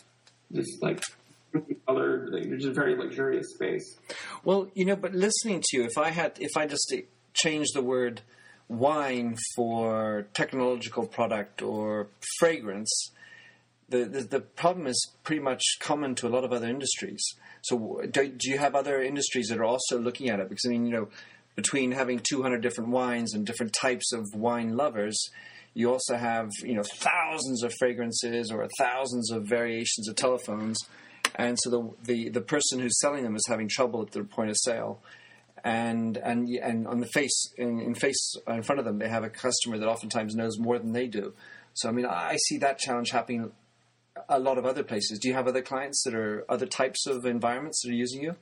this 0.51 0.67
like 0.81 1.01
colored, 1.85 2.29
like, 2.31 2.50
just 2.50 2.67
a 2.67 2.73
very 2.73 2.95
luxurious 2.95 3.53
space. 3.53 3.97
Well, 4.44 4.69
you 4.73 4.85
know, 4.85 4.95
but 4.95 5.13
listening 5.13 5.61
to 5.63 5.77
you, 5.77 5.83
if 5.83 5.97
I 5.97 6.09
had, 6.09 6.33
if 6.39 6.57
I 6.57 6.65
just 6.65 6.94
changed 7.33 7.73
the 7.73 7.81
word 7.81 8.21
wine 8.67 9.38
for 9.56 10.27
technological 10.33 11.07
product 11.07 11.61
or 11.61 12.07
fragrance, 12.39 13.11
the, 13.89 14.06
the, 14.06 14.21
the 14.21 14.39
problem 14.39 14.88
is 14.88 15.11
pretty 15.23 15.41
much 15.41 15.61
common 15.79 16.15
to 16.15 16.27
a 16.27 16.29
lot 16.29 16.44
of 16.44 16.51
other 16.51 16.67
industries. 16.67 17.23
So, 17.61 18.01
do, 18.09 18.27
do 18.27 18.49
you 18.49 18.57
have 18.57 18.75
other 18.75 19.01
industries 19.01 19.47
that 19.49 19.59
are 19.59 19.65
also 19.65 19.99
looking 19.99 20.29
at 20.29 20.39
it? 20.39 20.49
Because 20.49 20.65
I 20.65 20.69
mean, 20.69 20.85
you 20.85 20.94
know, 20.94 21.07
between 21.55 21.91
having 21.91 22.19
200 22.19 22.61
different 22.61 22.89
wines 22.89 23.33
and 23.33 23.45
different 23.45 23.73
types 23.73 24.11
of 24.11 24.25
wine 24.33 24.75
lovers, 24.75 25.29
you 25.73 25.91
also 25.91 26.15
have 26.15 26.50
you 26.63 26.75
know 26.75 26.83
thousands 26.97 27.63
of 27.63 27.73
fragrances 27.79 28.51
or 28.51 28.67
thousands 28.77 29.31
of 29.31 29.45
variations 29.45 30.07
of 30.07 30.15
telephones, 30.15 30.79
and 31.35 31.57
so 31.61 31.69
the 31.69 32.13
the, 32.13 32.29
the 32.29 32.41
person 32.41 32.79
who's 32.79 33.00
selling 33.00 33.23
them 33.23 33.35
is 33.35 33.45
having 33.47 33.67
trouble 33.67 34.01
at 34.01 34.11
the 34.11 34.23
point 34.23 34.50
of 34.50 34.57
sale. 34.57 35.01
And 35.65 36.17
and 36.17 36.50
and 36.50 36.88
on 36.88 37.00
the 37.00 37.07
face 37.07 37.53
in, 37.57 37.79
in 37.79 37.95
face 37.95 38.35
in 38.47 38.63
front 38.63 38.79
of 38.79 38.85
them, 38.85 38.99
they 38.99 39.07
have 39.07 39.23
a 39.23 39.29
customer 39.29 39.77
that 39.77 39.88
oftentimes 39.88 40.35
knows 40.35 40.59
more 40.59 40.77
than 40.77 40.91
they 40.91 41.07
do. 41.07 41.33
So 41.73 41.88
I 41.88 41.94
mean, 41.94 42.06
I 42.06 42.35
see 42.47 42.57
that 42.57 42.79
challenge 42.79 43.11
happening 43.11 43.53
a 44.27 44.39
lot 44.39 44.57
of 44.57 44.65
other 44.65 44.83
places. 44.83 45.19
Do 45.19 45.29
you 45.29 45.33
have 45.33 45.47
other 45.47 45.61
clients 45.61 46.03
that 46.03 46.13
are 46.13 46.45
other 46.49 46.65
types 46.65 47.07
of 47.07 47.25
environments 47.25 47.81
that 47.81 47.91
are 47.91 47.95
using 47.95 48.21
you? 48.21 48.35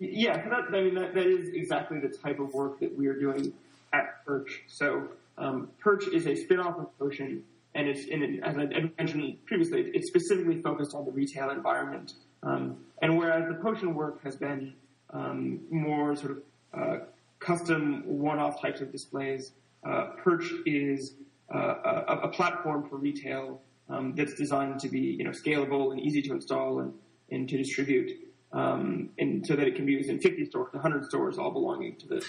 Yeah, 0.00 0.48
that, 0.48 0.74
I 0.74 0.80
mean 0.82 0.94
that, 0.94 1.14
that 1.14 1.26
is 1.26 1.50
exactly 1.54 2.00
the 2.00 2.08
type 2.08 2.40
of 2.40 2.52
work 2.54 2.80
that 2.80 2.96
we 2.96 3.06
are 3.06 3.14
doing 3.14 3.52
at 3.92 4.24
Perch. 4.24 4.62
So 4.66 5.08
um, 5.36 5.68
Perch 5.78 6.08
is 6.08 6.26
a 6.26 6.34
spin-off 6.34 6.78
of 6.78 6.98
Potion, 6.98 7.44
and 7.74 7.86
it's 7.86 8.06
as 8.42 8.56
I 8.56 8.90
mentioned 8.98 9.36
previously, 9.44 9.90
it's 9.94 10.08
specifically 10.08 10.60
focused 10.62 10.94
on 10.94 11.04
the 11.04 11.12
retail 11.12 11.50
environment. 11.50 12.14
Um, 12.42 12.78
and 13.02 13.18
whereas 13.18 13.46
the 13.48 13.54
Potion 13.62 13.94
work 13.94 14.22
has 14.24 14.36
been 14.36 14.72
um, 15.10 15.60
more 15.70 16.16
sort 16.16 16.32
of 16.32 16.38
uh, 16.72 17.04
custom 17.38 18.02
one-off 18.06 18.60
types 18.60 18.80
of 18.80 18.90
displays, 18.92 19.52
uh, 19.84 20.10
Perch 20.22 20.50
is 20.66 21.14
uh, 21.54 22.04
a, 22.08 22.20
a, 22.24 22.28
platform 22.28 22.88
for 22.88 22.96
retail 22.96 23.60
um, 23.88 24.14
that's 24.14 24.34
designed 24.34 24.78
to 24.78 24.88
be 24.88 25.00
you 25.00 25.24
know 25.24 25.30
scalable 25.30 25.90
and 25.90 26.00
easy 26.00 26.22
to 26.22 26.32
install 26.32 26.80
and, 26.80 26.92
and 27.30 27.48
to 27.48 27.56
distribute, 27.56 28.10
um, 28.52 29.10
and 29.18 29.46
so 29.46 29.54
that 29.54 29.66
it 29.66 29.76
can 29.76 29.86
be 29.86 29.92
used 29.92 30.10
in 30.10 30.20
50 30.20 30.46
stores, 30.46 30.72
100 30.72 31.04
stores, 31.06 31.38
all 31.38 31.52
belonging 31.52 31.96
to 31.96 32.06
the. 32.08 32.26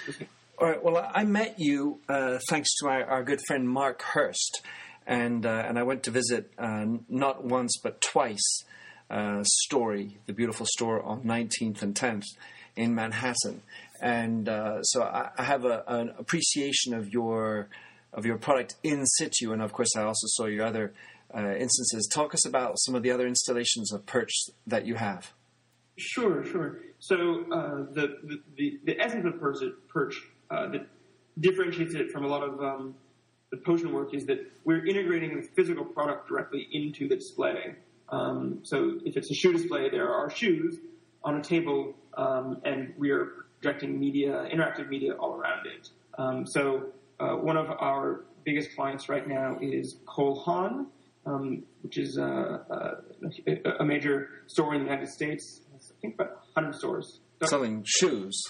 All 0.60 0.68
right. 0.68 0.84
Well, 0.84 1.10
I 1.14 1.24
met 1.24 1.56
you 1.58 2.00
uh, 2.08 2.38
thanks 2.50 2.70
to 2.78 2.88
our, 2.88 3.04
our, 3.06 3.24
good 3.24 3.40
friend 3.48 3.68
Mark 3.68 4.04
Hurst, 4.04 4.62
and 5.08 5.46
uh, 5.46 5.64
and 5.68 5.80
I 5.80 5.84
went 5.84 6.04
to 6.04 6.12
visit 6.12 6.52
uh, 6.60 6.86
not 7.10 7.44
once 7.44 7.80
but 7.82 8.02
twice. 8.02 8.64
Uh, 9.10 9.44
Story, 9.44 10.20
the 10.26 10.32
beautiful 10.32 10.66
store 10.66 11.04
on 11.04 11.24
19th 11.24 11.82
and 11.82 11.94
10th 11.94 12.24
in 12.78 12.96
Manhattan, 12.96 13.62
and 14.02 14.48
uh, 14.48 14.82
so 14.84 15.04
I, 15.04 15.32
I 15.38 15.44
have 15.44 15.66
a, 15.66 15.84
an 15.86 16.14
appreciation 16.18 16.94
of 16.94 17.10
your 17.10 17.68
of 18.14 18.26
your 18.26 18.38
product 18.38 18.76
in 18.84 19.06
situ, 19.06 19.52
and 19.52 19.62
of 19.62 19.74
course 19.74 19.98
I 19.98 20.04
also 20.04 20.28
saw 20.28 20.46
your 20.46 20.66
other 20.66 20.94
uh, 21.36 21.56
instances. 21.56 22.08
Talk 22.14 22.34
us 22.34 22.46
about 22.48 22.80
some 22.80 22.96
of 22.96 23.04
the 23.04 23.12
other 23.12 23.28
installations 23.28 23.92
of 23.92 24.06
Perch 24.06 24.32
that 24.68 24.86
you 24.86 24.96
have. 24.96 25.34
Sure, 25.98 26.44
sure. 26.46 26.80
So 27.00 27.46
uh, 27.52 27.94
the, 27.94 28.42
the, 28.58 28.80
the, 28.86 29.00
essence 29.00 29.26
of 29.26 29.40
Perch, 29.40 29.58
Perch 29.90 30.22
uh, 30.50 30.70
that 30.70 30.88
differentiates 31.40 31.94
it 31.94 32.12
from 32.12 32.24
a 32.24 32.28
lot 32.28 32.44
of 32.44 32.62
um, 32.62 32.96
the 33.52 33.58
potion 33.58 33.92
work 33.92 34.14
is 34.14 34.26
that 34.26 34.40
we're 34.64 34.86
integrating 34.86 35.36
the 35.36 35.48
physical 35.56 35.84
product 35.84 36.28
directly 36.28 36.68
into 36.72 37.08
the 37.08 37.16
display. 37.16 37.76
Um, 38.10 38.60
so 38.64 39.00
if 39.06 39.18
it's 39.18 39.30
a 39.32 39.34
shoe 39.34 39.54
display, 39.54 39.90
there 39.90 40.10
are 40.10 40.30
shoes 40.30 40.78
on 41.24 41.38
a 41.38 41.44
table, 41.44 41.94
um, 42.18 42.62
and 42.66 42.94
we 42.98 43.12
are 43.12 43.46
projecting 43.60 44.00
media, 44.00 44.48
interactive 44.54 44.90
media 44.90 45.14
all 45.14 45.36
around 45.36 45.66
it. 45.68 45.90
Um, 46.18 46.46
so 46.46 46.88
uh, 47.20 47.36
one 47.36 47.58
of 47.58 47.70
our 47.80 48.26
biggest 48.44 48.76
clients 48.76 49.08
right 49.08 49.28
now 49.28 49.58
is 49.62 49.98
Cole 50.06 50.40
Haan, 50.40 50.88
um, 51.26 51.64
which 51.82 51.98
is 51.98 52.18
a, 52.18 53.02
a, 53.48 53.72
a, 53.80 53.86
major 53.86 54.30
store 54.48 54.74
in 54.74 54.82
the 54.82 54.90
United 54.90 55.08
States. 55.08 55.62
Think 56.02 56.16
about 56.16 56.32
100 56.54 56.76
stores 56.76 57.20
So- 57.42 57.48
Selling 57.48 57.84
shoes. 57.86 58.42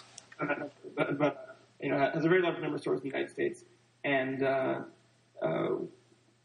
but, 0.96 1.18
but 1.18 1.58
you 1.82 1.90
know, 1.92 1.98
has 2.14 2.26
a 2.26 2.30
very 2.30 2.42
large 2.42 2.60
number 2.60 2.76
of 2.76 2.82
stores 2.82 3.02
in 3.02 3.10
the 3.10 3.16
United 3.16 3.32
States, 3.32 3.64
and 4.04 4.44
uh, 4.44 4.80
uh, 5.42 5.68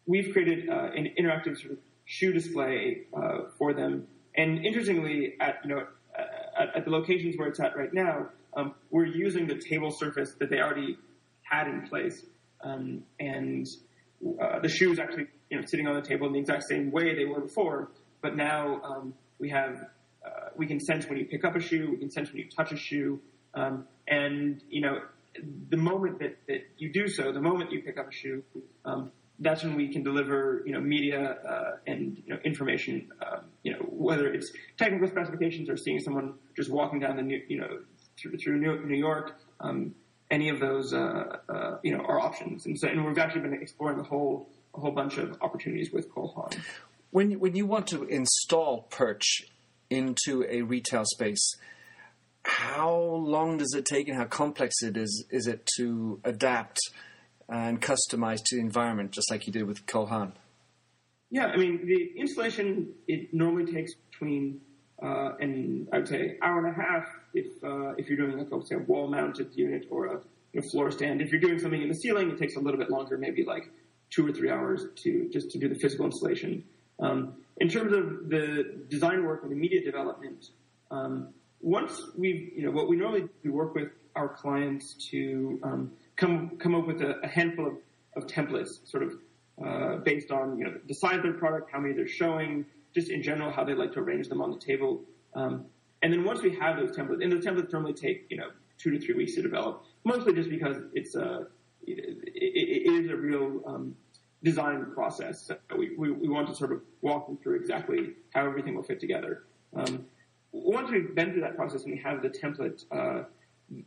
we've 0.06 0.32
created 0.32 0.68
uh, 0.68 0.90
an 0.94 1.08
interactive 1.20 1.56
sort 1.58 1.72
of 1.72 1.78
shoe 2.06 2.32
display 2.32 3.02
uh, 3.16 3.48
for 3.58 3.74
them. 3.74 4.06
And 4.36 4.64
interestingly, 4.64 5.34
at 5.40 5.56
you 5.64 5.74
know, 5.74 5.86
at, 6.58 6.76
at 6.76 6.84
the 6.84 6.90
locations 6.90 7.36
where 7.36 7.48
it's 7.48 7.60
at 7.60 7.76
right 7.76 7.92
now, 7.92 8.28
um, 8.56 8.74
we're 8.90 9.06
using 9.06 9.46
the 9.46 9.60
table 9.70 9.90
surface 9.90 10.34
that 10.40 10.48
they 10.50 10.58
already 10.60 10.96
had 11.42 11.66
in 11.68 11.86
place, 11.88 12.24
um, 12.62 13.02
and 13.20 13.66
uh, 14.40 14.58
the 14.60 14.68
shoes 14.68 14.98
actually 14.98 15.26
you 15.50 15.58
know 15.58 15.64
sitting 15.66 15.86
on 15.86 15.94
the 15.94 16.06
table 16.06 16.26
in 16.26 16.32
the 16.32 16.38
exact 16.38 16.64
same 16.68 16.90
way 16.90 17.14
they 17.14 17.24
were 17.26 17.40
before. 17.40 17.90
But 18.22 18.36
now 18.36 18.80
um, 18.82 19.14
we 19.38 19.50
have 19.50 19.76
we 20.58 20.66
can 20.66 20.80
sense 20.80 21.06
when 21.08 21.18
you 21.18 21.26
pick 21.26 21.44
up 21.44 21.56
a 21.56 21.60
shoe, 21.60 21.90
we 21.90 21.96
can 21.98 22.10
sense 22.10 22.30
when 22.30 22.38
you 22.38 22.48
touch 22.54 22.72
a 22.72 22.76
shoe, 22.76 23.20
um, 23.54 23.86
and 24.06 24.62
you 24.68 24.80
know 24.80 25.00
the 25.68 25.76
moment 25.76 26.18
that, 26.20 26.38
that 26.48 26.66
you 26.78 26.92
do 26.92 27.08
so, 27.08 27.32
the 27.32 27.40
moment 27.40 27.72
you 27.72 27.82
pick 27.82 27.98
up 27.98 28.08
a 28.08 28.12
shoe, 28.12 28.42
um, 28.84 29.10
that's 29.38 29.62
when 29.62 29.74
we 29.74 29.92
can 29.92 30.02
deliver 30.02 30.62
you 30.64 30.72
know 30.72 30.80
media 30.80 31.36
uh, 31.48 31.76
and 31.86 32.22
you 32.24 32.34
know 32.34 32.40
information. 32.44 33.10
Um, 33.24 33.44
you 33.62 33.72
know 33.72 33.80
whether 33.88 34.32
it's 34.32 34.50
technical 34.78 35.08
specifications 35.08 35.68
or 35.68 35.76
seeing 35.76 36.00
someone 36.00 36.34
just 36.54 36.70
walking 36.70 37.00
down 37.00 37.16
the 37.16 37.22
new, 37.22 37.40
you 37.48 37.60
know 37.60 37.80
through, 38.18 38.38
through 38.38 38.58
New 38.58 38.96
York. 38.96 39.38
Um, 39.60 39.94
any 40.30 40.48
of 40.48 40.60
those 40.60 40.92
uh, 40.92 41.38
uh, 41.48 41.78
you 41.82 41.96
know 41.96 42.02
are 42.04 42.18
options, 42.18 42.66
and 42.66 42.78
so 42.78 42.88
and 42.88 43.04
we've 43.04 43.18
actually 43.18 43.42
been 43.42 43.54
exploring 43.54 43.98
a 44.00 44.02
whole 44.02 44.48
a 44.74 44.80
whole 44.80 44.90
bunch 44.90 45.18
of 45.18 45.36
opportunities 45.40 45.92
with 45.92 46.12
Cole 46.12 46.32
Haan. 46.36 46.62
When 47.10 47.38
when 47.38 47.54
you 47.54 47.66
want 47.66 47.86
to 47.88 48.04
install 48.04 48.82
Perch 48.90 49.44
into 49.90 50.44
a 50.48 50.62
retail 50.62 51.04
space, 51.04 51.54
how 52.44 52.94
long 52.94 53.58
does 53.58 53.74
it 53.76 53.84
take 53.84 54.08
and 54.08 54.16
how 54.16 54.24
complex 54.24 54.82
it 54.82 54.96
is 54.96 55.24
is 55.30 55.46
it 55.46 55.68
to 55.76 56.20
adapt 56.24 56.78
and 57.48 57.80
customize 57.80 58.42
to 58.44 58.56
the 58.56 58.60
environment, 58.60 59.12
just 59.12 59.30
like 59.30 59.46
you 59.46 59.52
did 59.52 59.64
with 59.64 59.86
Cole 59.86 60.06
Haan? 60.06 60.32
Yeah, 61.30 61.46
I 61.46 61.56
mean 61.56 61.86
the 61.86 62.20
installation 62.20 62.92
it 63.08 63.34
normally 63.34 63.72
takes 63.72 63.92
between 64.10 64.60
uh, 65.02 65.32
and 65.40 65.88
I 65.92 65.98
would 65.98 66.08
say 66.08 66.38
hour 66.42 66.64
and 66.64 66.76
a 66.76 66.80
half 66.80 67.04
if 67.34 67.46
uh, 67.64 67.94
if 67.98 68.08
you're 68.08 68.16
doing 68.16 68.38
like 68.38 68.52
a 68.52 68.66
say 68.66 68.76
a 68.76 68.78
wall 68.78 69.08
mounted 69.08 69.54
unit 69.54 69.86
or 69.90 70.06
a 70.06 70.20
floor 70.70 70.90
stand. 70.90 71.20
If 71.20 71.30
you're 71.30 71.40
doing 71.40 71.58
something 71.58 71.82
in 71.82 71.88
the 71.88 71.94
ceiling, 71.94 72.30
it 72.30 72.38
takes 72.38 72.56
a 72.56 72.60
little 72.60 72.78
bit 72.78 72.90
longer, 72.90 73.18
maybe 73.18 73.44
like 73.44 73.68
two 74.10 74.26
or 74.26 74.32
three 74.32 74.50
hours 74.50 74.86
to 75.02 75.28
just 75.32 75.50
to 75.50 75.58
do 75.58 75.68
the 75.68 75.74
physical 75.74 76.06
installation. 76.06 76.64
Um, 76.98 77.34
in 77.58 77.68
terms 77.68 77.92
of 77.92 78.28
the 78.28 78.84
design 78.88 79.24
work 79.24 79.42
and 79.42 79.50
the 79.50 79.56
media 79.56 79.82
development, 79.82 80.46
um, 80.90 81.28
once 81.60 82.00
we 82.16 82.52
you 82.54 82.64
know 82.64 82.70
what 82.70 82.88
we 82.88 82.96
normally 82.96 83.28
we 83.42 83.50
work 83.50 83.74
with 83.74 83.88
our 84.14 84.28
clients 84.28 84.94
to 85.10 85.58
um, 85.62 85.92
come 86.16 86.56
come 86.58 86.74
up 86.74 86.86
with 86.86 87.00
a, 87.00 87.20
a 87.22 87.28
handful 87.28 87.66
of, 87.66 87.74
of 88.16 88.28
templates, 88.28 88.86
sort 88.88 89.02
of 89.02 89.12
uh, 89.64 89.96
based 90.04 90.30
on 90.30 90.58
you 90.58 90.64
know 90.64 90.74
the 90.86 90.94
size 90.94 91.16
of 91.16 91.22
their 91.22 91.32
product, 91.32 91.70
how 91.72 91.80
many 91.80 91.94
they're 91.94 92.06
showing, 92.06 92.64
just 92.94 93.10
in 93.10 93.22
general 93.22 93.50
how 93.50 93.64
they 93.64 93.74
like 93.74 93.92
to 93.92 94.00
arrange 94.00 94.28
them 94.28 94.40
on 94.40 94.50
the 94.50 94.58
table. 94.58 95.02
Um, 95.34 95.66
and 96.02 96.12
then 96.12 96.24
once 96.24 96.42
we 96.42 96.54
have 96.56 96.76
those 96.76 96.94
templates, 96.94 97.22
and 97.22 97.32
the 97.32 97.36
templates 97.36 97.72
normally 97.72 97.94
take 97.94 98.26
you 98.28 98.36
know 98.36 98.50
two 98.78 98.90
to 98.90 99.00
three 99.00 99.14
weeks 99.14 99.34
to 99.36 99.42
develop, 99.42 99.84
mostly 100.04 100.34
just 100.34 100.50
because 100.50 100.76
it's 100.92 101.14
a 101.14 101.46
it, 101.86 101.98
it, 102.34 102.86
it 102.86 103.04
is 103.04 103.10
a 103.10 103.16
real 103.16 103.62
um, 103.66 103.96
design 104.46 104.86
process. 104.94 105.34
So 105.48 105.56
we, 105.76 105.86
we, 105.98 106.12
we 106.12 106.28
want 106.28 106.46
to 106.48 106.54
sort 106.54 106.70
of 106.72 106.80
walk 107.02 107.26
them 107.26 107.36
through 107.42 107.56
exactly 107.56 108.12
how 108.32 108.46
everything 108.46 108.76
will 108.76 108.84
fit 108.92 109.00
together. 109.00 109.32
Um, 109.74 110.06
once 110.52 110.88
we've 110.88 111.14
been 111.14 111.32
through 111.32 111.40
that 111.48 111.56
process 111.56 111.82
and 111.82 111.92
we 111.92 112.00
have 112.08 112.22
the 112.22 112.30
template, 112.30 112.84
uh, 112.92 113.24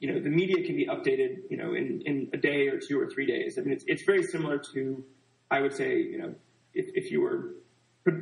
you 0.01 0.11
know, 0.11 0.19
the 0.19 0.29
media 0.29 0.59
can 0.67 0.75
be 0.75 0.85
updated, 0.85 1.37
you 1.49 1.55
know, 1.55 1.69
in, 1.75 2.01
in 2.05 2.29
a 2.33 2.37
day 2.37 2.67
or 2.67 2.77
two 2.77 2.99
or 2.99 3.07
three 3.09 3.25
days. 3.25 3.57
I 3.57 3.61
mean, 3.61 3.71
it's, 3.71 3.85
it's 3.87 4.03
very 4.03 4.23
similar 4.23 4.57
to, 4.73 5.01
I 5.49 5.61
would 5.61 5.73
say, 5.73 5.91
you 5.97 6.17
know, 6.21 6.35
if, 6.73 6.87
if 6.93 7.09
you 7.09 7.21
were 7.21 7.53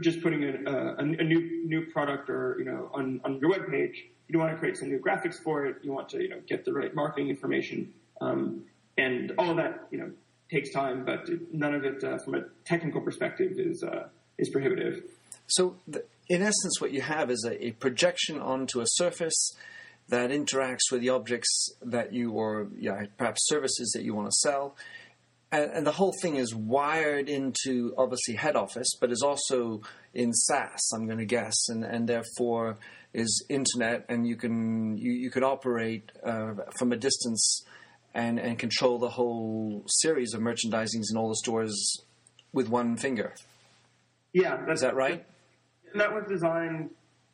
just 0.01 0.21
putting 0.21 0.43
a, 0.43 0.53
a, 0.69 0.97
a 0.99 1.23
new 1.31 1.41
new 1.65 1.85
product 1.95 2.29
or 2.29 2.55
you 2.59 2.65
know 2.65 2.89
on, 2.93 3.21
on 3.23 3.39
your 3.39 3.49
web 3.51 3.69
page, 3.69 4.05
you 4.27 4.37
want 4.37 4.51
to 4.51 4.57
create 4.57 4.75
some 4.75 4.89
new 4.89 4.99
graphics 4.99 5.35
for 5.35 5.65
it. 5.65 5.77
You 5.81 5.93
want 5.93 6.09
to 6.09 6.21
you 6.21 6.29
know 6.29 6.41
get 6.47 6.65
the 6.65 6.73
right 6.73 6.93
marketing 6.93 7.29
information, 7.29 7.93
um, 8.19 8.63
and 8.97 9.31
all 9.37 9.49
of 9.49 9.57
that 9.57 9.87
you 9.91 9.99
know 9.99 10.11
takes 10.49 10.71
time, 10.71 11.05
but 11.05 11.27
none 11.51 11.73
of 11.73 11.83
it 11.83 12.03
uh, 12.03 12.17
from 12.19 12.35
a 12.35 12.41
technical 12.65 13.01
perspective 13.01 13.53
is 13.57 13.83
uh, 13.83 14.07
is 14.37 14.49
prohibitive. 14.49 15.03
So, 15.47 15.75
in 16.29 16.41
essence, 16.41 16.79
what 16.79 16.91
you 16.91 17.01
have 17.01 17.31
is 17.31 17.45
a, 17.47 17.67
a, 17.67 17.71
projection 17.71 18.39
onto 18.39 18.81
a 18.81 18.85
surface 18.85 19.55
that 20.09 20.29
interacts 20.29 20.91
with 20.91 21.01
the 21.01 21.09
objects 21.09 21.69
that 21.81 22.13
you, 22.13 22.31
or 22.31 22.67
yeah, 22.77 23.05
perhaps 23.17 23.47
services 23.47 23.91
that 23.95 24.03
you 24.03 24.13
want 24.13 24.27
to 24.27 24.35
sell. 24.39 24.75
And, 25.51 25.71
and, 25.71 25.87
the 25.87 25.93
whole 25.93 26.13
thing 26.21 26.35
is 26.35 26.53
wired 26.53 27.29
into 27.29 27.93
obviously 27.97 28.35
head 28.35 28.57
office, 28.57 28.89
but 28.99 29.11
is 29.11 29.21
also 29.21 29.81
in 30.13 30.33
SaaS, 30.33 30.91
I'm 30.93 31.05
going 31.05 31.19
to 31.19 31.25
guess, 31.25 31.69
and, 31.69 31.85
and 31.85 32.07
therefore 32.07 32.77
is 33.13 33.45
internet, 33.49 34.05
and 34.09 34.27
you 34.27 34.35
can 34.35 34.97
you, 34.97 35.11
you 35.11 35.31
can 35.31 35.43
operate 35.43 36.11
uh, 36.25 36.53
from 36.77 36.91
a 36.91 36.97
distance 36.97 37.63
and, 38.17 38.39
and 38.39 38.57
control 38.57 38.97
the 38.97 39.09
whole 39.09 39.83
series 39.87 40.33
of 40.33 40.41
merchandisings 40.41 41.11
in 41.11 41.17
all 41.17 41.29
the 41.29 41.35
stores 41.35 42.01
with 42.51 42.67
one 42.67 42.97
finger. 42.97 43.33
Yeah, 44.33 44.69
is 44.69 44.81
that 44.81 44.95
right? 44.95 45.23
that 45.95 46.13
was 46.13 46.25
designed, 46.27 46.89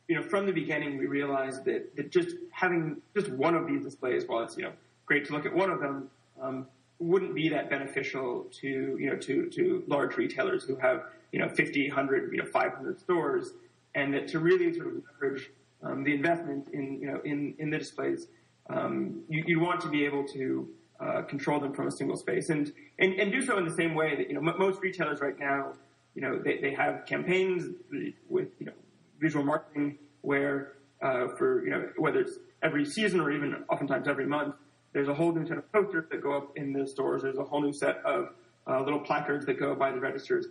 you 0.08 0.16
know, 0.16 0.22
from 0.22 0.46
the 0.46 0.52
beginning. 0.52 0.98
We 0.98 1.06
realized 1.06 1.64
that, 1.64 1.96
that 1.96 2.10
just 2.10 2.36
having 2.50 3.00
just 3.16 3.30
one 3.30 3.54
of 3.54 3.66
these 3.66 3.82
displays, 3.82 4.24
while 4.26 4.44
it's 4.44 4.56
you 4.56 4.64
know 4.64 4.72
great 5.06 5.26
to 5.26 5.32
look 5.32 5.46
at 5.46 5.54
one 5.54 5.70
of 5.70 5.80
them, 5.80 6.10
um, 6.40 6.66
wouldn't 6.98 7.34
be 7.34 7.48
that 7.48 7.70
beneficial 7.70 8.46
to 8.60 8.68
you 8.68 9.10
know 9.10 9.16
to 9.16 9.48
to 9.50 9.82
large 9.86 10.16
retailers 10.16 10.64
who 10.64 10.76
have 10.76 11.04
you 11.32 11.38
know 11.38 11.48
50, 11.48 11.88
100, 11.88 12.32
you 12.32 12.38
know 12.38 12.46
500 12.46 13.00
stores, 13.00 13.52
and 13.94 14.14
that 14.14 14.28
to 14.28 14.38
really 14.38 14.72
sort 14.74 14.88
of 14.88 15.02
leverage 15.12 15.50
um, 15.82 16.04
the 16.04 16.14
investment 16.14 16.68
in 16.72 17.00
you 17.00 17.10
know 17.10 17.20
in 17.24 17.54
in 17.58 17.70
the 17.70 17.78
displays, 17.78 18.26
um, 18.70 19.22
you, 19.28 19.44
you 19.46 19.60
want 19.60 19.80
to 19.80 19.88
be 19.88 20.04
able 20.04 20.24
to 20.28 20.68
uh, 21.00 21.22
control 21.22 21.60
them 21.60 21.74
from 21.74 21.86
a 21.88 21.90
single 21.90 22.16
space 22.16 22.48
and, 22.50 22.72
and 22.98 23.14
and 23.14 23.32
do 23.32 23.42
so 23.42 23.58
in 23.58 23.64
the 23.64 23.74
same 23.74 23.94
way 23.94 24.16
that 24.16 24.28
you 24.28 24.34
know 24.34 24.48
m- 24.48 24.58
most 24.58 24.80
retailers 24.80 25.20
right 25.20 25.38
now 25.38 25.72
you 26.14 26.22
know, 26.22 26.38
they, 26.38 26.58
they 26.58 26.72
have 26.74 27.06
campaigns 27.06 27.64
with, 28.28 28.48
you 28.58 28.66
know, 28.66 28.72
visual 29.20 29.44
marketing 29.44 29.98
where, 30.22 30.74
uh, 31.02 31.28
for, 31.36 31.64
you 31.64 31.70
know, 31.70 31.88
whether 31.98 32.20
it's 32.20 32.38
every 32.62 32.84
season 32.84 33.20
or 33.20 33.30
even 33.30 33.64
oftentimes 33.68 34.08
every 34.08 34.26
month, 34.26 34.54
there's 34.92 35.08
a 35.08 35.14
whole 35.14 35.32
new 35.32 35.46
set 35.46 35.58
of 35.58 35.72
posters 35.72 36.04
that 36.10 36.22
go 36.22 36.36
up 36.36 36.52
in 36.56 36.72
the 36.72 36.86
stores. 36.86 37.22
There's 37.22 37.36
a 37.36 37.44
whole 37.44 37.60
new 37.60 37.72
set 37.72 37.96
of 38.04 38.28
uh, 38.66 38.82
little 38.82 39.00
placards 39.00 39.44
that 39.46 39.58
go 39.58 39.74
by 39.74 39.90
the 39.90 39.98
registers. 39.98 40.46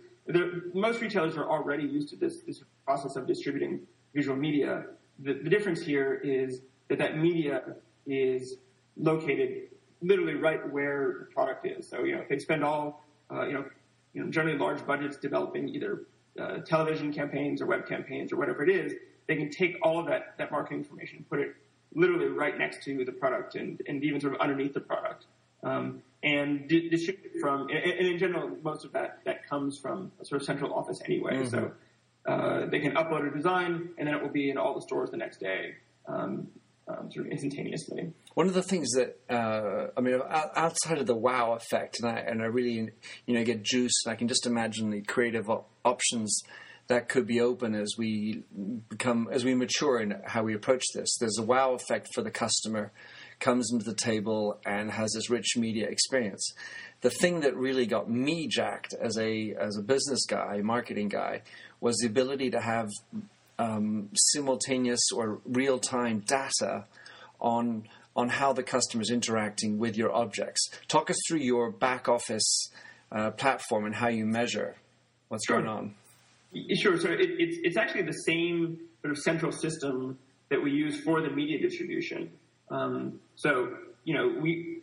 Most 0.74 1.00
retailers 1.00 1.36
are 1.36 1.48
already 1.48 1.84
used 1.84 2.10
to 2.10 2.16
this, 2.16 2.42
this 2.46 2.62
process 2.84 3.16
of 3.16 3.26
distributing 3.26 3.80
visual 4.14 4.36
media. 4.36 4.84
The, 5.18 5.34
the 5.42 5.50
difference 5.50 5.80
here 5.80 6.20
is 6.22 6.60
that 6.88 6.98
that 6.98 7.16
media 7.16 7.62
is 8.06 8.56
located 8.96 9.68
literally 10.02 10.34
right 10.34 10.70
where 10.70 11.16
the 11.20 11.34
product 11.34 11.66
is. 11.66 11.88
So, 11.88 12.04
you 12.04 12.14
know, 12.14 12.22
if 12.22 12.28
they 12.28 12.38
spend 12.38 12.62
all, 12.62 13.04
uh, 13.30 13.46
you 13.46 13.54
know, 13.54 13.64
you 14.12 14.22
know, 14.22 14.30
generally 14.30 14.58
large 14.58 14.86
budgets 14.86 15.16
developing 15.16 15.68
either 15.68 16.02
uh, 16.40 16.58
television 16.58 17.12
campaigns 17.12 17.60
or 17.60 17.66
web 17.66 17.88
campaigns 17.88 18.32
or 18.32 18.36
whatever 18.36 18.62
it 18.62 18.70
is, 18.70 18.92
they 19.26 19.36
can 19.36 19.50
take 19.50 19.76
all 19.82 19.98
of 19.98 20.06
that, 20.06 20.34
that 20.38 20.50
marketing 20.50 20.78
information 20.78 21.18
and 21.18 21.28
put 21.28 21.40
it 21.40 21.54
literally 21.94 22.26
right 22.26 22.58
next 22.58 22.82
to 22.84 23.04
the 23.04 23.12
product 23.12 23.54
and, 23.54 23.80
and 23.88 24.04
even 24.04 24.20
sort 24.20 24.34
of 24.34 24.40
underneath 24.40 24.74
the 24.74 24.80
product. 24.80 25.26
Um, 25.62 26.02
and 26.22 26.68
distribute 26.68 27.40
from, 27.40 27.68
and, 27.68 27.78
and, 27.78 28.06
in 28.06 28.18
general, 28.18 28.50
most 28.62 28.84
of 28.84 28.92
that, 28.92 29.20
that 29.24 29.48
comes 29.48 29.78
from 29.78 30.12
a 30.20 30.24
sort 30.24 30.40
of 30.40 30.46
central 30.46 30.74
office 30.74 31.00
anyway. 31.04 31.36
Mm-hmm. 31.36 31.48
So 31.48 31.72
uh, 32.26 32.66
they 32.66 32.80
can 32.80 32.92
upload 32.94 33.30
a 33.30 33.34
design 33.34 33.90
and 33.96 34.06
then 34.06 34.14
it 34.14 34.22
will 34.22 34.30
be 34.30 34.50
in 34.50 34.58
all 34.58 34.74
the 34.74 34.82
stores 34.82 35.10
the 35.10 35.16
next 35.16 35.40
day. 35.40 35.74
Um, 36.06 36.48
um, 36.86 37.10
sort 37.12 37.26
of 37.26 37.32
instantaneously. 37.32 38.12
One 38.34 38.46
of 38.46 38.54
the 38.54 38.62
things 38.62 38.90
that 38.92 39.18
uh, 39.30 39.88
I 39.96 40.00
mean, 40.00 40.20
outside 40.28 40.98
of 40.98 41.06
the 41.06 41.14
wow 41.14 41.52
effect, 41.52 42.00
and 42.00 42.08
I 42.08 42.18
and 42.18 42.42
I 42.42 42.46
really 42.46 42.90
you 43.26 43.34
know 43.34 43.44
get 43.44 43.62
juice, 43.62 44.04
and 44.04 44.12
I 44.12 44.16
can 44.16 44.28
just 44.28 44.46
imagine 44.46 44.90
the 44.90 45.02
creative 45.02 45.48
op- 45.48 45.68
options 45.84 46.42
that 46.86 47.08
could 47.08 47.26
be 47.26 47.40
open 47.40 47.74
as 47.74 47.94
we 47.96 48.42
become 48.88 49.28
as 49.32 49.44
we 49.44 49.54
mature 49.54 50.00
in 50.00 50.14
how 50.26 50.42
we 50.42 50.54
approach 50.54 50.84
this. 50.94 51.16
There's 51.18 51.38
a 51.38 51.42
wow 51.42 51.72
effect 51.72 52.08
for 52.14 52.22
the 52.22 52.30
customer, 52.30 52.92
comes 53.40 53.70
into 53.72 53.84
the 53.84 53.94
table 53.94 54.60
and 54.66 54.90
has 54.90 55.12
this 55.12 55.30
rich 55.30 55.56
media 55.56 55.88
experience. 55.88 56.52
The 57.00 57.10
thing 57.10 57.40
that 57.40 57.56
really 57.56 57.86
got 57.86 58.10
me 58.10 58.46
jacked 58.48 58.94
as 59.00 59.16
a 59.18 59.54
as 59.58 59.76
a 59.76 59.82
business 59.82 60.26
guy, 60.26 60.60
marketing 60.62 61.08
guy, 61.08 61.42
was 61.80 61.96
the 61.98 62.06
ability 62.06 62.50
to 62.50 62.60
have 62.60 62.90
um, 63.58 64.08
simultaneous 64.14 65.00
or 65.14 65.40
real 65.44 65.78
time 65.78 66.20
data 66.20 66.86
on 67.40 67.84
on 68.16 68.28
how 68.28 68.52
the 68.52 68.62
customer 68.62 69.02
is 69.02 69.10
interacting 69.10 69.78
with 69.78 69.96
your 69.96 70.12
objects. 70.12 70.70
Talk 70.86 71.10
us 71.10 71.16
through 71.26 71.40
your 71.40 71.70
back 71.70 72.08
office 72.08 72.70
uh, 73.10 73.30
platform 73.32 73.86
and 73.86 73.94
how 73.94 74.08
you 74.08 74.24
measure 74.24 74.76
what's 75.28 75.46
sure. 75.46 75.60
going 75.60 75.68
on. 75.68 75.94
Sure. 76.76 76.98
So 76.98 77.08
it, 77.10 77.30
it's 77.38 77.58
it's 77.62 77.76
actually 77.76 78.02
the 78.02 78.12
same 78.12 78.78
sort 79.02 79.12
of 79.12 79.18
central 79.18 79.52
system 79.52 80.18
that 80.50 80.62
we 80.62 80.70
use 80.70 81.00
for 81.00 81.20
the 81.20 81.30
media 81.30 81.60
distribution. 81.60 82.30
Um, 82.70 83.20
so 83.36 83.76
you 84.04 84.14
know 84.14 84.32
we 84.40 84.80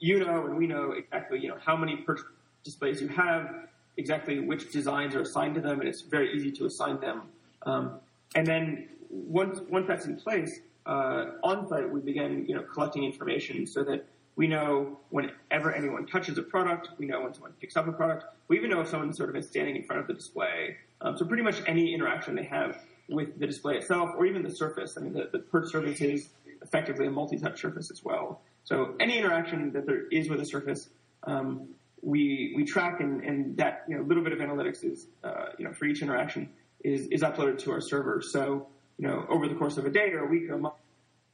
you 0.00 0.24
know 0.24 0.46
and 0.46 0.56
we 0.56 0.66
know 0.66 0.92
exactly 0.92 1.38
you 1.40 1.48
know 1.48 1.58
how 1.64 1.76
many 1.76 1.96
perch 1.96 2.20
displays 2.64 3.00
you 3.00 3.08
have, 3.08 3.68
exactly 3.96 4.40
which 4.40 4.72
designs 4.72 5.14
are 5.14 5.20
assigned 5.20 5.54
to 5.54 5.60
them, 5.60 5.80
and 5.80 5.88
it's 5.88 6.02
very 6.02 6.34
easy 6.34 6.50
to 6.52 6.66
assign 6.66 7.00
them. 7.00 7.22
Um, 7.64 8.00
and 8.34 8.46
then 8.46 8.88
once 9.10 9.60
once 9.68 9.86
that's 9.86 10.06
in 10.06 10.16
place, 10.16 10.60
uh, 10.86 11.26
on 11.42 11.68
site 11.68 11.90
we 11.90 12.00
begin 12.00 12.46
you 12.48 12.54
know 12.54 12.62
collecting 12.62 13.04
information 13.04 13.66
so 13.66 13.82
that 13.84 14.04
we 14.36 14.46
know 14.46 14.98
whenever 15.10 15.74
anyone 15.74 16.06
touches 16.06 16.38
a 16.38 16.42
product, 16.42 16.88
we 16.98 17.06
know 17.06 17.20
when 17.22 17.34
someone 17.34 17.52
picks 17.60 17.76
up 17.76 17.86
a 17.86 17.92
product. 17.92 18.24
We 18.48 18.56
even 18.56 18.70
know 18.70 18.80
if 18.80 18.88
someone 18.88 19.12
sort 19.12 19.28
of 19.28 19.36
is 19.36 19.46
standing 19.46 19.76
in 19.76 19.84
front 19.84 20.00
of 20.00 20.06
the 20.06 20.14
display. 20.14 20.76
Um, 21.02 21.18
so 21.18 21.26
pretty 21.26 21.42
much 21.42 21.62
any 21.66 21.92
interaction 21.92 22.34
they 22.34 22.44
have 22.44 22.78
with 23.08 23.38
the 23.38 23.46
display 23.46 23.76
itself 23.76 24.10
or 24.16 24.24
even 24.24 24.42
the 24.42 24.50
surface. 24.50 24.96
I 24.96 25.02
mean, 25.02 25.12
the, 25.12 25.28
the 25.30 25.40
perch 25.40 25.70
surface 25.70 26.00
is 26.00 26.30
effectively 26.62 27.06
a 27.06 27.10
multi-touch 27.10 27.60
surface 27.60 27.90
as 27.90 28.02
well. 28.04 28.40
So 28.64 28.94
any 29.00 29.18
interaction 29.18 29.72
that 29.72 29.86
there 29.86 30.06
is 30.08 30.30
with 30.30 30.40
a 30.40 30.46
surface, 30.46 30.88
um, 31.24 31.68
we 32.00 32.52
we 32.56 32.64
track, 32.64 33.00
and, 33.00 33.22
and 33.22 33.56
that 33.58 33.84
you 33.88 33.96
know 33.96 34.02
little 34.02 34.24
bit 34.24 34.32
of 34.32 34.38
analytics 34.38 34.84
is 34.84 35.08
uh, 35.22 35.46
you 35.58 35.64
know 35.64 35.72
for 35.72 35.84
each 35.84 36.02
interaction 36.02 36.48
is 36.84 37.06
is 37.08 37.22
uploaded 37.22 37.58
to 37.58 37.72
our 37.72 37.80
server. 37.80 38.22
So 38.22 38.68
you 38.98 39.08
know 39.08 39.26
over 39.28 39.48
the 39.48 39.54
course 39.54 39.76
of 39.76 39.86
a 39.86 39.90
day 39.90 40.10
or 40.12 40.24
a 40.24 40.28
week 40.28 40.48
or 40.48 40.54
a 40.54 40.58
month, 40.58 40.74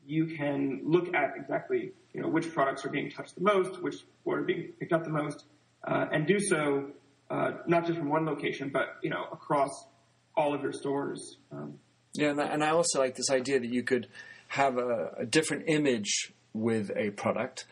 you 0.07 0.27
can 0.27 0.83
look 0.85 1.15
at 1.15 1.35
exactly 1.37 1.93
you 2.13 2.23
know 2.23 2.29
which 2.29 2.53
products 2.53 2.85
are 2.85 2.91
being 2.91 3.11
touched 3.11 3.35
the 3.35 3.43
most, 3.43 3.83
which 3.83 3.97
are 4.27 4.43
being 4.43 4.73
picked 4.79 4.93
up 4.93 5.05
the 5.05 5.11
most, 5.11 5.45
uh, 5.87 6.07
and 6.13 6.27
do 6.27 6.39
so 6.39 6.91
uh, 7.31 7.53
not 7.67 7.87
just 7.87 7.99
from 7.99 8.09
one 8.09 8.25
location, 8.25 8.71
but 8.73 8.97
you 9.03 9.11
know 9.11 9.25
across 9.33 9.71
all 10.37 10.55
of 10.55 10.63
your 10.63 10.73
stores. 10.73 11.39
Um, 11.53 11.79
yeah, 12.15 12.31
and 12.31 12.41
I, 12.41 12.47
and 12.47 12.65
I, 12.65 12.71
also 12.71 13.01
like 13.01 13.17
this 13.17 13.31
idea 13.31 13.61
that 13.61 13.69
you 13.69 13.83
could 13.83 14.09
have 14.49 14.79
a, 14.79 15.13
a 15.19 15.27
different 15.27 15.65
image 15.67 16.33
with 16.55 16.91
a 16.97 17.11
product, 17.11 17.67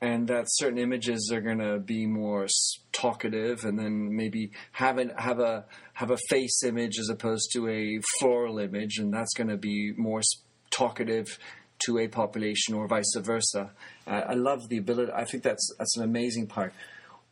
and 0.00 0.28
that 0.28 0.44
certain 0.48 0.78
images 0.78 1.30
are 1.32 1.40
going 1.40 1.58
to 1.58 1.78
be 1.78 2.06
more 2.06 2.46
talkative, 2.92 3.64
and 3.64 3.78
then 3.78 4.16
maybe 4.16 4.50
have 4.72 4.98
an, 4.98 5.12
have 5.16 5.40
a 5.40 5.66
have 5.92 6.10
a 6.10 6.18
face 6.28 6.62
image 6.64 6.98
as 6.98 7.08
opposed 7.08 7.50
to 7.52 7.68
a 7.68 8.00
floral 8.18 8.58
image, 8.58 8.98
and 8.98 9.12
that's 9.12 9.34
going 9.34 9.48
to 9.48 9.56
be 9.58 9.92
more 9.96 10.22
talkative 10.70 11.38
to 11.86 11.98
a 11.98 12.08
population, 12.08 12.74
or 12.74 12.86
vice 12.86 13.14
versa. 13.18 13.70
I 14.06 14.34
love 14.34 14.68
the 14.68 14.78
ability. 14.78 15.12
I 15.12 15.24
think 15.24 15.42
that's 15.42 15.74
that's 15.78 15.96
an 15.96 16.04
amazing 16.04 16.46
part. 16.46 16.72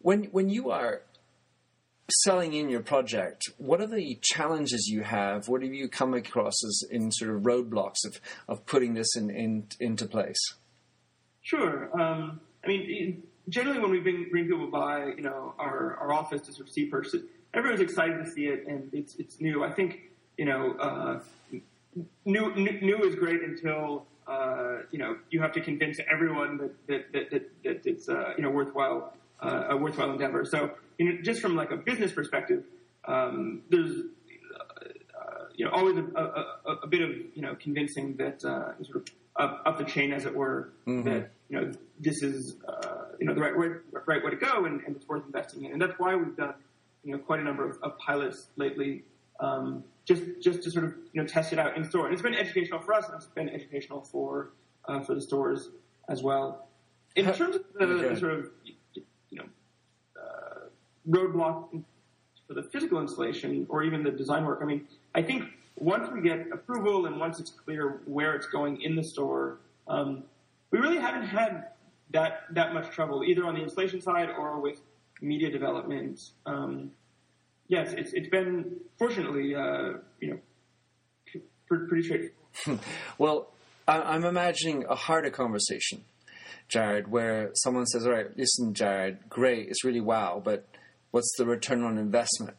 When 0.01 0.25
when 0.25 0.49
you 0.49 0.71
are 0.71 1.03
selling 2.25 2.55
in 2.55 2.71
your 2.71 2.81
project, 2.81 3.43
what 3.59 3.81
are 3.81 3.87
the 3.87 4.19
challenges 4.23 4.89
you 4.89 5.03
have? 5.03 5.49
What 5.49 5.63
have 5.63 5.75
you 5.75 5.89
come 5.89 6.15
across 6.15 6.55
as 6.65 6.85
in 6.91 7.13
sort 7.13 7.35
of 7.35 7.43
roadblocks 7.43 8.07
of, 8.07 8.21
of 8.49 8.65
putting 8.67 8.95
this 8.95 9.17
in, 9.17 9.31
in 9.31 9.67
into 9.81 10.07
place? 10.07 10.41
Sure. 11.43 11.91
Um, 11.99 12.41
I 12.65 12.69
mean, 12.69 13.23
generally 13.49 13.79
when 13.79 13.91
we 13.91 14.01
bring, 14.01 14.29
bring 14.31 14.47
people 14.47 14.69
by, 14.69 15.07
you 15.17 15.23
know, 15.23 15.55
our, 15.59 15.97
our 16.01 16.13
office 16.13 16.43
to 16.43 16.53
sort 16.53 16.69
of 16.69 16.73
see 16.73 16.87
purchases, 16.87 17.23
everyone's 17.55 17.81
excited 17.81 18.25
to 18.25 18.31
see 18.31 18.47
it 18.47 18.67
and 18.67 18.91
it's, 18.93 19.15
it's 19.17 19.41
new. 19.41 19.65
I 19.65 19.71
think, 19.71 20.01
you 20.37 20.45
know, 20.45 20.73
uh, 20.73 21.21
new, 22.25 22.55
new, 22.55 22.81
new 22.81 22.99
is 23.03 23.15
great 23.15 23.43
until, 23.43 24.07
uh, 24.27 24.79
you 24.91 24.99
know, 24.99 25.17
you 25.31 25.41
have 25.41 25.53
to 25.53 25.61
convince 25.61 25.99
everyone 26.11 26.59
that, 26.59 26.87
that, 26.87 27.13
that, 27.13 27.31
that, 27.31 27.63
that 27.65 27.87
it's, 27.87 28.09
uh, 28.09 28.35
you 28.37 28.43
know, 28.43 28.51
worthwhile, 28.51 29.15
uh, 29.41 29.67
a 29.71 29.77
worthwhile 29.77 30.11
endeavor. 30.11 30.45
So, 30.45 30.73
you 30.99 31.13
know, 31.13 31.23
just 31.23 31.41
from 31.41 31.57
like 31.57 31.71
a 31.71 31.77
business 31.77 32.13
perspective, 32.13 32.65
um, 33.09 33.63
there's 33.71 33.93
uh, 33.97 35.45
you 35.55 35.65
know 35.65 35.71
always 35.73 35.97
a, 35.97 36.05
a, 36.15 36.73
a, 36.83 36.87
bit 36.87 37.03
of 37.03 37.11
you 37.35 37.43
know 37.43 37.57
convincing 37.57 38.17
that 38.17 38.45
uh, 38.45 38.73
sort 38.85 38.97
of 38.97 39.07
up, 39.37 39.63
up, 39.65 39.79
the 39.79 39.85
chain, 39.85 40.13
as 40.13 40.27
it 40.27 40.35
were, 40.35 40.71
mm-hmm. 40.87 41.09
that 41.09 41.31
you 41.49 41.61
know 41.61 41.73
this 41.99 42.23
is 42.23 42.57
uh, 42.69 43.05
you 43.19 43.27
know 43.27 43.35
the 43.35 43.41
right 43.41 43.57
way, 43.57 43.69
right 44.07 44.23
way 44.23 44.31
to 44.31 44.37
go, 44.37 44.65
and, 44.65 44.83
and, 44.83 44.97
it's 44.97 45.09
worth 45.09 45.25
investing 45.27 45.65
in, 45.65 45.73
and 45.73 45.81
that's 45.81 45.99
why 45.99 46.15
we've 46.15 46.37
done 46.37 46.55
you 47.05 47.13
know 47.13 47.19
quite 47.19 47.41
a 47.41 47.45
number 47.45 47.69
of, 47.69 47.79
of 47.83 47.99
pilots 47.99 48.49
lately, 48.57 49.03
um, 49.41 49.83
just 50.05 50.23
just 50.43 50.63
to 50.63 50.71
sort 50.71 50.85
of 50.85 50.95
you 51.13 51.23
know 51.23 51.27
test 51.27 51.53
it 51.53 51.59
out 51.59 51.77
in 51.77 51.85
store, 51.85 52.07
and 52.07 52.13
it's 52.13 52.23
been 52.23 52.35
educational 52.35 52.81
for 52.81 52.95
us, 52.95 53.07
and 53.07 53.15
it's 53.15 53.27
been 53.27 53.49
educational 53.49 54.03
for 54.03 54.51
uh, 54.87 55.01
for 55.01 55.15
the 55.15 55.21
stores 55.21 55.71
as 56.09 56.23
well. 56.23 56.69
In 57.17 57.25
terms 57.33 57.57
of 57.57 57.65
the, 57.79 57.87
the 57.87 58.17
sort 58.17 58.33
of 58.33 58.51
you 59.31 59.39
know 59.39 59.45
roadblock 61.09 61.83
for 62.47 62.55
the 62.55 62.63
physical 62.63 63.01
installation 63.01 63.67
or 63.69 63.83
even 63.83 64.03
the 64.03 64.11
design 64.11 64.45
work. 64.45 64.61
I 64.63 64.65
mean, 64.65 64.87
I 65.15 65.23
think 65.23 65.45
once 65.77 66.09
we 66.11 66.21
get 66.21 66.47
approval 66.53 67.07
and 67.07 67.21
once 67.21 67.39
it's 67.39 67.51
clear 67.51 68.01
where 68.07 68.35
it's 68.35 68.47
going 68.47 68.81
in 68.83 68.97
the 68.97 69.05
store, 69.05 69.59
um, 69.87 70.25
we 70.71 70.79
really 70.79 70.99
haven't 70.99 71.27
had 71.27 71.69
that 72.11 72.45
that 72.53 72.75
much 72.75 72.91
trouble 72.91 73.25
either 73.25 73.45
on 73.47 73.55
the 73.55 73.63
installation 73.63 74.01
side 74.01 74.31
or 74.31 74.61
with 74.61 74.81
media 75.21 75.51
development. 75.51 76.19
Um, 76.47 76.93
yes, 77.69 77.93
it's 77.93 78.13
it's 78.13 78.29
been 78.29 78.77
fortunately 78.99 79.55
uh, 79.55 79.95
you 80.21 80.31
know 80.31 80.39
pretty 81.67 82.03
straightforward. 82.03 82.81
well, 83.19 83.49
I'm 83.87 84.25
imagining 84.25 84.85
a 84.89 84.95
harder 84.95 85.31
conversation, 85.31 86.05
Jared, 86.69 87.11
where 87.11 87.51
someone 87.55 87.87
says, 87.87 88.07
"All 88.07 88.13
right, 88.13 88.37
listen, 88.37 88.75
Jared, 88.75 89.29
great, 89.29 89.69
it's 89.69 89.85
really 89.85 90.01
wow, 90.01 90.41
but." 90.45 90.67
what's 91.11 91.35
the 91.39 91.47
return 91.47 91.83
on 91.83 91.99
investment? 91.99 92.57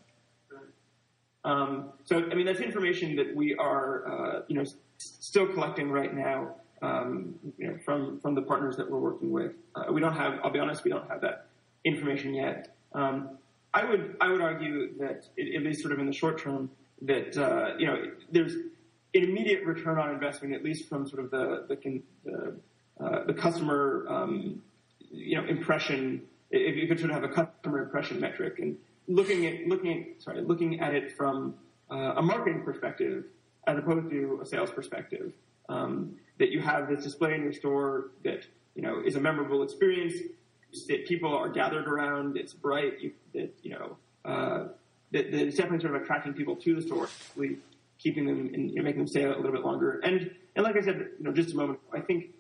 Um, 1.46 1.92
so, 2.06 2.30
I 2.30 2.36
mean, 2.36 2.46
that's 2.46 2.60
information 2.60 3.16
that 3.16 3.36
we 3.36 3.56
are, 3.56 4.08
uh, 4.08 4.42
you 4.48 4.56
know, 4.56 4.62
s- 4.62 4.74
still 4.98 5.48
collecting 5.48 5.90
right 5.90 6.14
now, 6.14 6.56
um, 6.82 7.36
you 7.58 7.68
know, 7.68 7.78
from 7.84 8.20
from 8.20 8.36
the 8.36 8.42
partners 8.42 8.78
that 8.78 8.90
we're 8.90 9.00
working 9.00 9.32
with. 9.32 9.54
Uh, 9.76 9.92
we 9.92 10.02
don't 10.02 10.16
have, 10.16 10.40
I'll 10.44 10.52
be 10.52 10.60
honest, 10.60 10.84
we 10.84 10.92
don't 10.92 11.10
have 11.10 11.22
that 11.22 11.48
information 11.86 12.34
yet. 12.34 12.76
Um, 12.94 13.38
I 13.74 13.86
would 13.86 14.18
I 14.20 14.30
would 14.32 14.42
argue 14.42 14.98
that 15.00 15.26
at 15.38 15.64
least 15.64 15.82
sort 15.82 15.94
of 15.94 16.00
in 16.00 16.08
the 16.08 16.14
short 16.14 16.42
term 16.42 16.72
that 17.04 17.38
uh, 17.38 17.78
you 17.78 17.86
know 17.86 18.12
there's 18.32 18.54
an 18.54 19.24
immediate 19.24 19.66
return 19.66 19.98
on 19.98 20.12
investment 20.12 20.54
at 20.54 20.64
least 20.64 20.90
from 20.90 21.08
sort 21.08 21.24
of 21.24 21.32
the 21.32 21.66
the 21.68 22.02
the, 22.26 22.60
uh, 23.00 23.24
the 23.26 23.34
customer 23.34 24.06
um, 24.10 24.62
you 25.12 25.40
know 25.40 25.48
impression 25.48 26.24
if 26.52 26.76
you 26.76 26.88
could 26.88 27.00
sort 27.00 27.12
of 27.12 27.22
have 27.22 27.30
a 27.30 27.34
customer 27.34 27.84
impression 27.84 28.20
metric 28.20 28.58
and 28.60 28.76
looking 29.08 29.46
at 29.46 29.68
looking 29.68 29.92
at, 29.92 30.22
sorry 30.22 30.42
looking 30.42 30.80
at 30.80 30.94
it 30.94 31.16
from 31.16 31.54
uh, 31.92 32.14
a 32.18 32.22
marketing 32.22 32.64
perspective 32.64 33.26
as 33.70 33.78
opposed 33.78 34.10
to 34.10 34.40
a 34.42 34.46
sales 34.46 34.72
perspective. 34.72 35.34
Um, 35.68 36.16
that 36.40 36.50
you 36.50 36.62
have 36.62 36.90
this 36.90 37.04
display 37.04 37.36
in 37.36 37.44
your 37.44 37.54
store 37.54 38.12
that 38.24 38.46
you 38.76 38.82
know 38.82 39.02
is 39.06 39.16
a 39.16 39.20
memorable 39.20 39.62
experience 39.62 40.16
that 40.88 41.08
people 41.08 41.36
are 41.36 41.50
gathered 41.50 41.88
around. 41.88 42.38
It's 42.38 42.54
bright. 42.54 43.00
You, 43.02 43.12
that 43.34 43.54
you 43.62 43.72
know 43.72 43.98
uh, 44.26 44.70
that, 45.12 45.32
that 45.32 45.42
it's 45.48 45.58
definitely 45.58 45.82
sort 45.82 45.96
of 45.96 46.02
attracting 46.02 46.34
people 46.34 46.56
to 46.56 46.76
the 46.76 46.82
store, 46.82 47.10
keeping 48.00 48.26
them 48.26 48.52
and 48.54 48.72
you 48.72 48.78
know, 48.78 48.84
making 48.84 49.00
them 49.00 49.08
stay 49.08 49.24
a 49.24 49.30
little 49.30 49.52
bit 49.52 49.64
longer. 49.64 50.00
And 50.04 50.32
and 50.56 50.64
like 50.64 50.76
I 50.76 50.82
said, 50.82 50.98
you 51.18 51.24
know, 51.24 51.32
just 51.32 51.54
a 51.54 51.56
moment, 51.56 51.80
I 51.94 52.00
think 52.00 52.32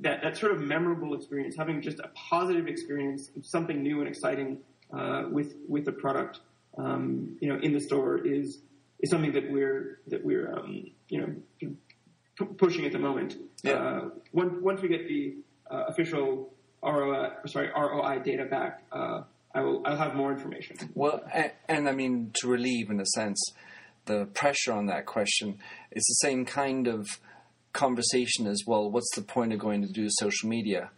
that, 0.00 0.22
that 0.22 0.36
sort 0.36 0.52
of 0.52 0.60
memorable 0.60 1.14
experience, 1.14 1.54
having 1.56 1.80
just 1.80 2.00
a 2.00 2.10
positive 2.14 2.66
experience, 2.66 3.30
something 3.42 3.82
new 3.82 4.00
and 4.00 4.08
exciting 4.08 4.58
uh, 4.92 5.24
with 5.30 5.54
with 5.68 5.84
the 5.84 5.92
product, 5.92 6.40
um, 6.76 7.36
you 7.40 7.48
know, 7.48 7.58
in 7.60 7.72
the 7.72 7.80
store 7.80 8.18
is 8.18 8.58
is 9.00 9.10
something 9.10 9.32
that 9.32 9.50
we're 9.50 10.00
that 10.08 10.24
we're 10.24 10.52
um, 10.52 10.84
you 11.08 11.20
know 11.20 11.70
p- 12.38 12.44
pushing 12.56 12.84
at 12.84 12.92
the 12.92 12.98
moment. 12.98 13.36
Yeah. 13.62 13.72
Uh, 13.72 14.08
once 14.32 14.54
once 14.60 14.82
we 14.82 14.88
get 14.88 15.08
the 15.08 15.36
uh, 15.70 15.84
official 15.88 16.54
ROI 16.82 17.30
sorry 17.46 17.70
ROI 17.76 18.20
data 18.20 18.44
back, 18.44 18.84
uh, 18.92 19.22
I 19.54 19.60
will 19.60 19.82
I'll 19.86 19.96
have 19.96 20.14
more 20.14 20.32
information. 20.32 20.76
Well, 20.94 21.22
and, 21.32 21.52
and 21.68 21.88
I 21.88 21.92
mean 21.92 22.32
to 22.40 22.48
relieve 22.48 22.90
in 22.90 23.00
a 23.00 23.06
sense 23.06 23.40
the 24.06 24.26
pressure 24.34 24.72
on 24.72 24.86
that 24.86 25.06
question, 25.06 25.58
it's 25.90 26.06
the 26.08 26.26
same 26.26 26.44
kind 26.44 26.86
of 26.86 27.06
conversation 27.72 28.46
as 28.46 28.62
well. 28.66 28.90
What's 28.90 29.14
the 29.14 29.22
point 29.22 29.52
of 29.52 29.58
going 29.58 29.82
to 29.82 29.88
do 29.88 30.08
social 30.10 30.48
media? 30.48 30.90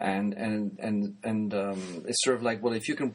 And 0.00 0.34
and 0.34 0.76
and 0.80 1.16
and 1.22 1.54
um, 1.54 2.04
it's 2.06 2.22
sort 2.24 2.36
of 2.36 2.42
like, 2.42 2.62
well, 2.62 2.74
if 2.74 2.88
you 2.88 2.96
can 2.96 3.14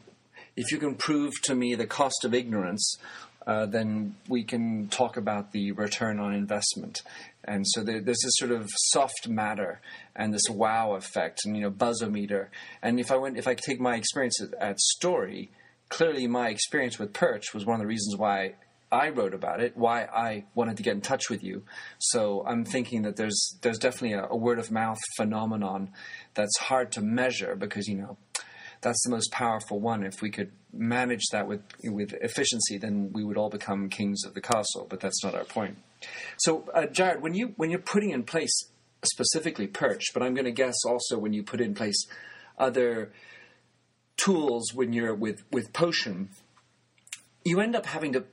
if 0.56 0.72
you 0.72 0.78
can 0.78 0.94
prove 0.94 1.32
to 1.42 1.54
me 1.54 1.74
the 1.74 1.86
cost 1.86 2.24
of 2.24 2.34
ignorance, 2.34 2.96
uh, 3.50 3.66
then 3.66 4.14
we 4.28 4.44
can 4.44 4.86
talk 4.86 5.16
about 5.16 5.50
the 5.50 5.72
return 5.72 6.20
on 6.20 6.32
investment. 6.32 7.02
And 7.42 7.66
so 7.66 7.82
there, 7.82 8.00
there's 8.00 8.20
this 8.22 8.34
sort 8.36 8.52
of 8.52 8.68
soft 8.92 9.26
matter 9.26 9.80
and 10.14 10.32
this 10.32 10.48
wow 10.48 10.94
effect, 10.94 11.40
and 11.44 11.56
you 11.56 11.62
know, 11.62 11.70
buzzometer. 11.72 12.46
And 12.80 13.00
if 13.00 13.10
I 13.10 13.16
went, 13.16 13.38
if 13.38 13.48
I 13.48 13.54
take 13.54 13.80
my 13.80 13.96
experience 13.96 14.40
at, 14.40 14.54
at 14.62 14.78
Story, 14.78 15.50
clearly 15.88 16.28
my 16.28 16.48
experience 16.48 17.00
with 17.00 17.12
Perch 17.12 17.52
was 17.52 17.66
one 17.66 17.74
of 17.74 17.80
the 17.80 17.88
reasons 17.88 18.16
why 18.16 18.54
I 18.92 19.08
wrote 19.08 19.34
about 19.34 19.60
it, 19.60 19.76
why 19.76 20.04
I 20.04 20.44
wanted 20.54 20.76
to 20.76 20.84
get 20.84 20.94
in 20.94 21.00
touch 21.00 21.28
with 21.28 21.42
you. 21.42 21.64
So 21.98 22.44
I'm 22.46 22.64
thinking 22.64 23.02
that 23.02 23.16
there's 23.16 23.58
there's 23.62 23.78
definitely 23.78 24.12
a, 24.12 24.28
a 24.30 24.36
word 24.36 24.60
of 24.60 24.70
mouth 24.70 25.00
phenomenon 25.16 25.90
that's 26.34 26.56
hard 26.58 26.92
to 26.92 27.00
measure 27.00 27.56
because 27.56 27.88
you 27.88 27.96
know 27.96 28.16
that's 28.80 29.02
the 29.04 29.10
most 29.10 29.30
powerful 29.30 29.80
one. 29.80 30.02
If 30.04 30.22
we 30.22 30.30
could 30.30 30.52
manage 30.72 31.26
that 31.32 31.46
with 31.46 31.62
with 31.84 32.12
efficiency, 32.14 32.78
then 32.78 33.10
we 33.12 33.24
would 33.24 33.36
all 33.36 33.50
become 33.50 33.88
kings 33.88 34.24
of 34.24 34.34
the 34.34 34.40
castle. 34.40 34.86
But 34.88 35.00
that's 35.00 35.22
not 35.22 35.34
our 35.34 35.44
point. 35.44 35.78
So, 36.38 36.68
uh, 36.74 36.86
Jared, 36.86 37.22
when 37.22 37.34
you 37.34 37.52
when 37.56 37.70
you're 37.70 37.80
putting 37.80 38.10
in 38.10 38.22
place 38.22 38.52
specifically 39.04 39.66
Perch, 39.66 40.12
but 40.12 40.22
I'm 40.22 40.34
going 40.34 40.44
to 40.44 40.52
guess 40.52 40.76
also 40.86 41.18
when 41.18 41.32
you 41.32 41.42
put 41.42 41.60
in 41.60 41.74
place 41.74 42.06
other 42.58 43.12
tools 44.16 44.74
when 44.74 44.92
you're 44.92 45.14
with, 45.14 45.42
with 45.50 45.72
Potion, 45.72 46.28
you 47.44 47.60
end 47.60 47.74
up 47.74 47.86
having 47.86 48.12
to 48.12 48.24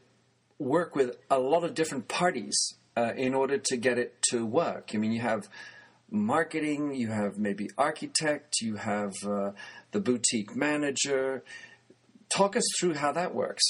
work 0.59 0.95
with 0.95 1.17
a 1.29 1.39
lot 1.39 1.63
of 1.63 1.73
different 1.73 2.07
parties 2.07 2.57
uh, 2.97 3.13
in 3.15 3.33
order 3.33 3.57
to 3.57 3.77
get 3.77 3.97
it 3.97 4.21
to 4.29 4.45
work. 4.45 4.91
I 4.93 4.97
mean, 4.97 5.11
you 5.11 5.21
have 5.21 5.47
marketing, 6.09 6.95
you 6.95 7.09
have 7.09 7.37
maybe 7.37 7.69
architect, 7.77 8.61
you 8.61 8.75
have 8.75 9.13
uh, 9.25 9.51
the 9.91 9.99
boutique 9.99 10.55
manager. 10.55 11.43
Talk 12.29 12.55
us 12.55 12.63
through 12.79 12.95
how 12.95 13.11
that 13.13 13.33
works. 13.33 13.63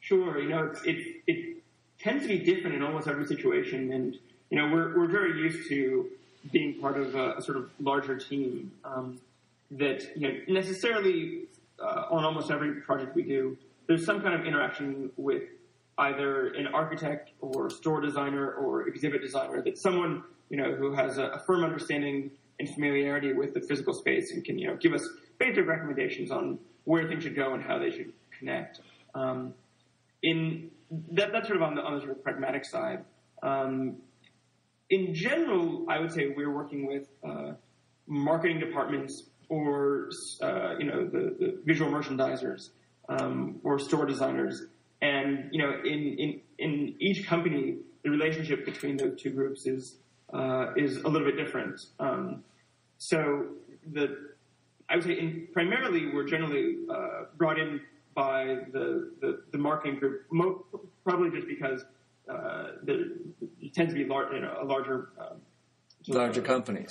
Sure. 0.00 0.40
You 0.40 0.48
know, 0.48 0.72
it, 0.84 1.22
it 1.26 1.56
tends 2.00 2.22
to 2.22 2.28
be 2.28 2.38
different 2.38 2.76
in 2.76 2.82
almost 2.82 3.08
every 3.08 3.26
situation, 3.26 3.92
and 3.92 4.16
you 4.50 4.58
know, 4.58 4.72
we're 4.72 4.96
we're 4.98 5.10
very 5.10 5.38
used 5.38 5.68
to 5.68 6.08
being 6.52 6.80
part 6.80 6.98
of 6.98 7.14
a, 7.14 7.36
a 7.36 7.42
sort 7.42 7.58
of 7.58 7.70
larger 7.78 8.16
team 8.16 8.72
um, 8.84 9.20
that 9.70 10.02
you 10.16 10.28
know 10.28 10.34
necessarily 10.48 11.42
uh, 11.80 12.06
on 12.10 12.24
almost 12.24 12.50
every 12.50 12.80
project 12.80 13.14
we 13.14 13.22
do, 13.22 13.56
there's 13.86 14.04
some 14.04 14.20
kind 14.20 14.34
of 14.34 14.46
interaction 14.46 15.10
with 15.16 15.42
either 15.98 16.48
an 16.54 16.66
architect 16.68 17.30
or 17.40 17.70
store 17.70 18.00
designer 18.00 18.52
or 18.52 18.88
exhibit 18.88 19.20
designer 19.20 19.62
that 19.62 19.78
someone 19.78 20.22
you 20.50 20.56
know 20.56 20.74
who 20.74 20.92
has 20.94 21.16
a, 21.16 21.24
a 21.28 21.38
firm 21.46 21.64
understanding 21.64 22.30
and 22.58 22.68
familiarity 22.68 23.32
with 23.32 23.54
the 23.54 23.60
physical 23.60 23.94
space 23.94 24.32
and 24.32 24.44
can 24.44 24.58
you 24.58 24.68
know 24.68 24.76
give 24.76 24.92
us 24.92 25.08
basic 25.38 25.66
recommendations 25.66 26.30
on 26.30 26.58
where 26.84 27.08
things 27.08 27.22
should 27.22 27.36
go 27.36 27.54
and 27.54 27.62
how 27.62 27.78
they 27.78 27.90
should 27.90 28.12
connect. 28.38 28.80
Um, 29.14 29.54
in 30.22 30.70
that, 31.12 31.32
that's 31.32 31.46
sort 31.46 31.56
of 31.56 31.62
on 31.62 31.74
the, 31.74 31.82
on 31.82 31.94
the 31.94 32.00
sort 32.00 32.12
of 32.12 32.22
pragmatic 32.22 32.64
side. 32.64 33.04
Um, 33.42 33.96
in 34.90 35.14
general, 35.14 35.86
I 35.88 36.00
would 36.00 36.12
say 36.12 36.32
we're 36.36 36.52
working 36.52 36.86
with 36.86 37.08
uh, 37.24 37.52
marketing 38.06 38.58
departments 38.58 39.24
or 39.48 40.10
uh, 40.42 40.76
you 40.78 40.84
know 40.84 41.06
the, 41.06 41.36
the 41.38 41.60
visual 41.64 41.90
merchandisers 41.90 42.70
um, 43.08 43.60
or 43.64 43.78
store 43.78 44.06
designers, 44.06 44.62
and 45.00 45.48
you 45.52 45.62
know 45.62 45.72
in, 45.84 46.16
in 46.18 46.40
in 46.58 46.96
each 47.00 47.26
company, 47.26 47.76
the 48.02 48.10
relationship 48.10 48.64
between 48.64 48.96
those 48.96 49.20
two 49.20 49.30
groups 49.30 49.66
is 49.66 49.96
uh, 50.32 50.72
is 50.76 50.98
a 50.98 51.08
little 51.08 51.26
bit 51.26 51.36
different. 51.36 51.80
Um, 51.98 52.44
so 52.98 53.46
the 53.92 54.30
I 54.88 54.96
would 54.96 55.04
say 55.04 55.18
in, 55.18 55.48
primarily 55.52 56.10
we're 56.12 56.26
generally 56.26 56.78
uh, 56.90 57.24
brought 57.36 57.58
in 57.58 57.80
by 58.14 58.56
the, 58.72 59.12
the, 59.20 59.42
the 59.52 59.58
marketing 59.58 60.00
group, 60.00 60.22
mo- 60.32 60.64
probably 61.04 61.30
just 61.30 61.46
because 61.46 61.84
uh, 62.28 62.72
the, 62.82 63.16
it 63.60 63.72
tends 63.72 63.94
to 63.94 63.98
be 63.98 64.04
lar- 64.04 64.32
you 64.34 64.40
know, 64.40 64.56
a 64.60 64.64
larger 64.64 65.10
um, 65.18 65.40
larger 66.08 66.42
companies 66.42 66.90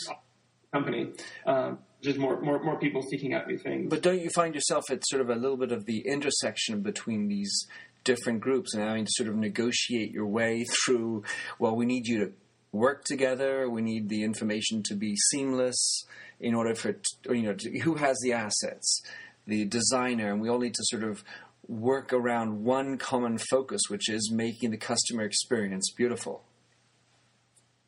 company. 0.72 1.12
Um, 1.46 1.80
just 2.02 2.18
more, 2.18 2.40
more 2.40 2.64
more 2.64 2.80
people 2.80 3.02
seeking 3.02 3.34
out 3.34 3.48
new 3.48 3.58
things. 3.58 3.90
But 3.90 4.02
don't 4.02 4.22
you 4.22 4.30
find 4.30 4.56
yourself 4.56 4.90
at 4.90 5.06
sort 5.06 5.22
of 5.22 5.30
a 5.30 5.36
little 5.36 5.58
bit 5.58 5.72
of 5.72 5.86
the 5.86 6.00
intersection 6.08 6.82
between 6.82 7.28
these 7.28 7.68
different 8.06 8.40
groups 8.40 8.74
and 8.74 8.84
having 8.84 9.04
to 9.06 9.12
sort 9.14 9.28
of 9.28 9.36
negotiate 9.36 10.12
your 10.12 10.26
way 10.26 10.64
through? 10.64 11.24
Well, 11.60 11.76
we 11.76 11.86
need 11.86 12.08
you 12.08 12.20
to 12.20 12.32
work 12.72 13.04
together. 13.04 13.70
We 13.70 13.82
need 13.82 14.10
the 14.10 14.24
information 14.24 14.84
to 14.84 14.96
be 14.96 15.16
seamless 15.32 16.06
in 16.40 16.54
order 16.56 16.76
for 16.76 16.96
or, 17.28 17.36
you 17.36 17.44
know 17.44 17.56
who 17.84 17.96
has 17.96 18.18
the 18.24 18.34
assets, 18.34 19.02
the 19.48 19.66
designer, 19.66 20.32
and 20.32 20.42
we 20.42 20.50
all 20.50 20.60
need 20.60 20.76
to 20.76 20.84
sort 20.86 21.04
of 21.04 21.24
work 21.68 22.12
around 22.14 22.64
one 22.64 22.98
common 22.98 23.38
focus, 23.38 23.82
which 23.90 24.10
is 24.10 24.32
making 24.34 24.72
the 24.72 24.78
customer 24.78 25.24
experience 25.24 25.92
beautiful. 25.96 26.44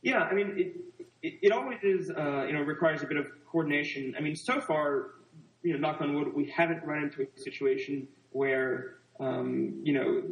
Yeah, 0.04 0.20
I 0.20 0.34
mean, 0.34 0.54
it, 0.58 1.06
it, 1.22 1.40
it 1.42 1.52
always 1.52 1.80
is, 1.84 2.12
uh, 2.12 2.46
you 2.46 2.54
know, 2.54 2.62
requires 2.62 3.02
a 3.02 3.08
bit 3.08 3.18
of 3.18 3.28
coordination. 3.52 4.16
I 4.18 4.22
mean, 4.22 4.36
so 4.36 4.62
far, 4.62 5.12
you 5.64 5.74
know, 5.74 5.80
knock 5.80 6.02
on 6.02 6.14
wood, 6.14 6.34
we 6.36 6.46
haven't 6.46 6.84
run 6.86 7.04
into 7.04 7.24
a 7.24 7.40
situation 7.40 8.08
where, 8.32 8.98
um, 9.20 9.80
you 9.84 9.94
know, 9.94 10.24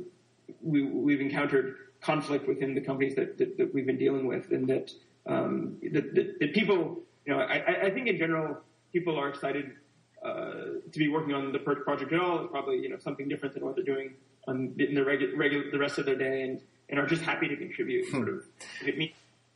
we, 0.62 0.84
we've 0.84 1.22
encountered 1.22 1.76
conflict 2.02 2.48
within 2.48 2.74
the 2.76 2.82
companies 2.82 3.16
that, 3.16 3.38
that, 3.38 3.58
that 3.58 3.74
we've 3.74 3.86
been 3.86 3.98
dealing 3.98 4.26
with, 4.28 4.52
and 4.52 4.68
that, 4.68 4.92
um, 5.26 5.78
that, 5.92 6.16
that, 6.16 6.40
that 6.40 6.54
people, 6.54 7.02
you 7.26 7.34
know, 7.34 7.40
I, 7.40 7.88
I 7.88 7.90
think 7.92 8.08
in 8.08 8.18
general, 8.18 8.58
people 8.92 9.18
are 9.20 9.30
excited 9.30 9.72
uh, 10.24 10.54
to 10.92 11.00
be 11.00 11.08
working 11.08 11.34
on 11.34 11.52
the 11.52 11.60
project 11.60 12.12
at 12.12 12.20
all. 12.20 12.40
It's 12.40 12.52
probably 12.52 12.78
you 12.78 12.90
know 12.90 12.98
something 12.98 13.30
different 13.30 13.54
than 13.54 13.66
what 13.66 13.76
they're 13.76 13.86
doing 13.86 14.16
on, 14.48 14.76
in 14.78 14.94
the 14.94 15.04
regular, 15.04 15.36
regular 15.38 15.72
the 15.72 15.80
rest 15.80 15.98
of 15.98 16.06
their 16.06 16.18
day, 16.18 16.44
and, 16.44 16.62
and 16.90 17.00
are 17.00 17.06
just 17.06 17.22
happy 17.22 17.48
to 17.48 17.56
contribute. 17.56 18.06
Hmm. 18.10 18.18
Sort 18.18 18.30
of, 18.30 18.44
it 18.86 18.98
means 18.98 19.14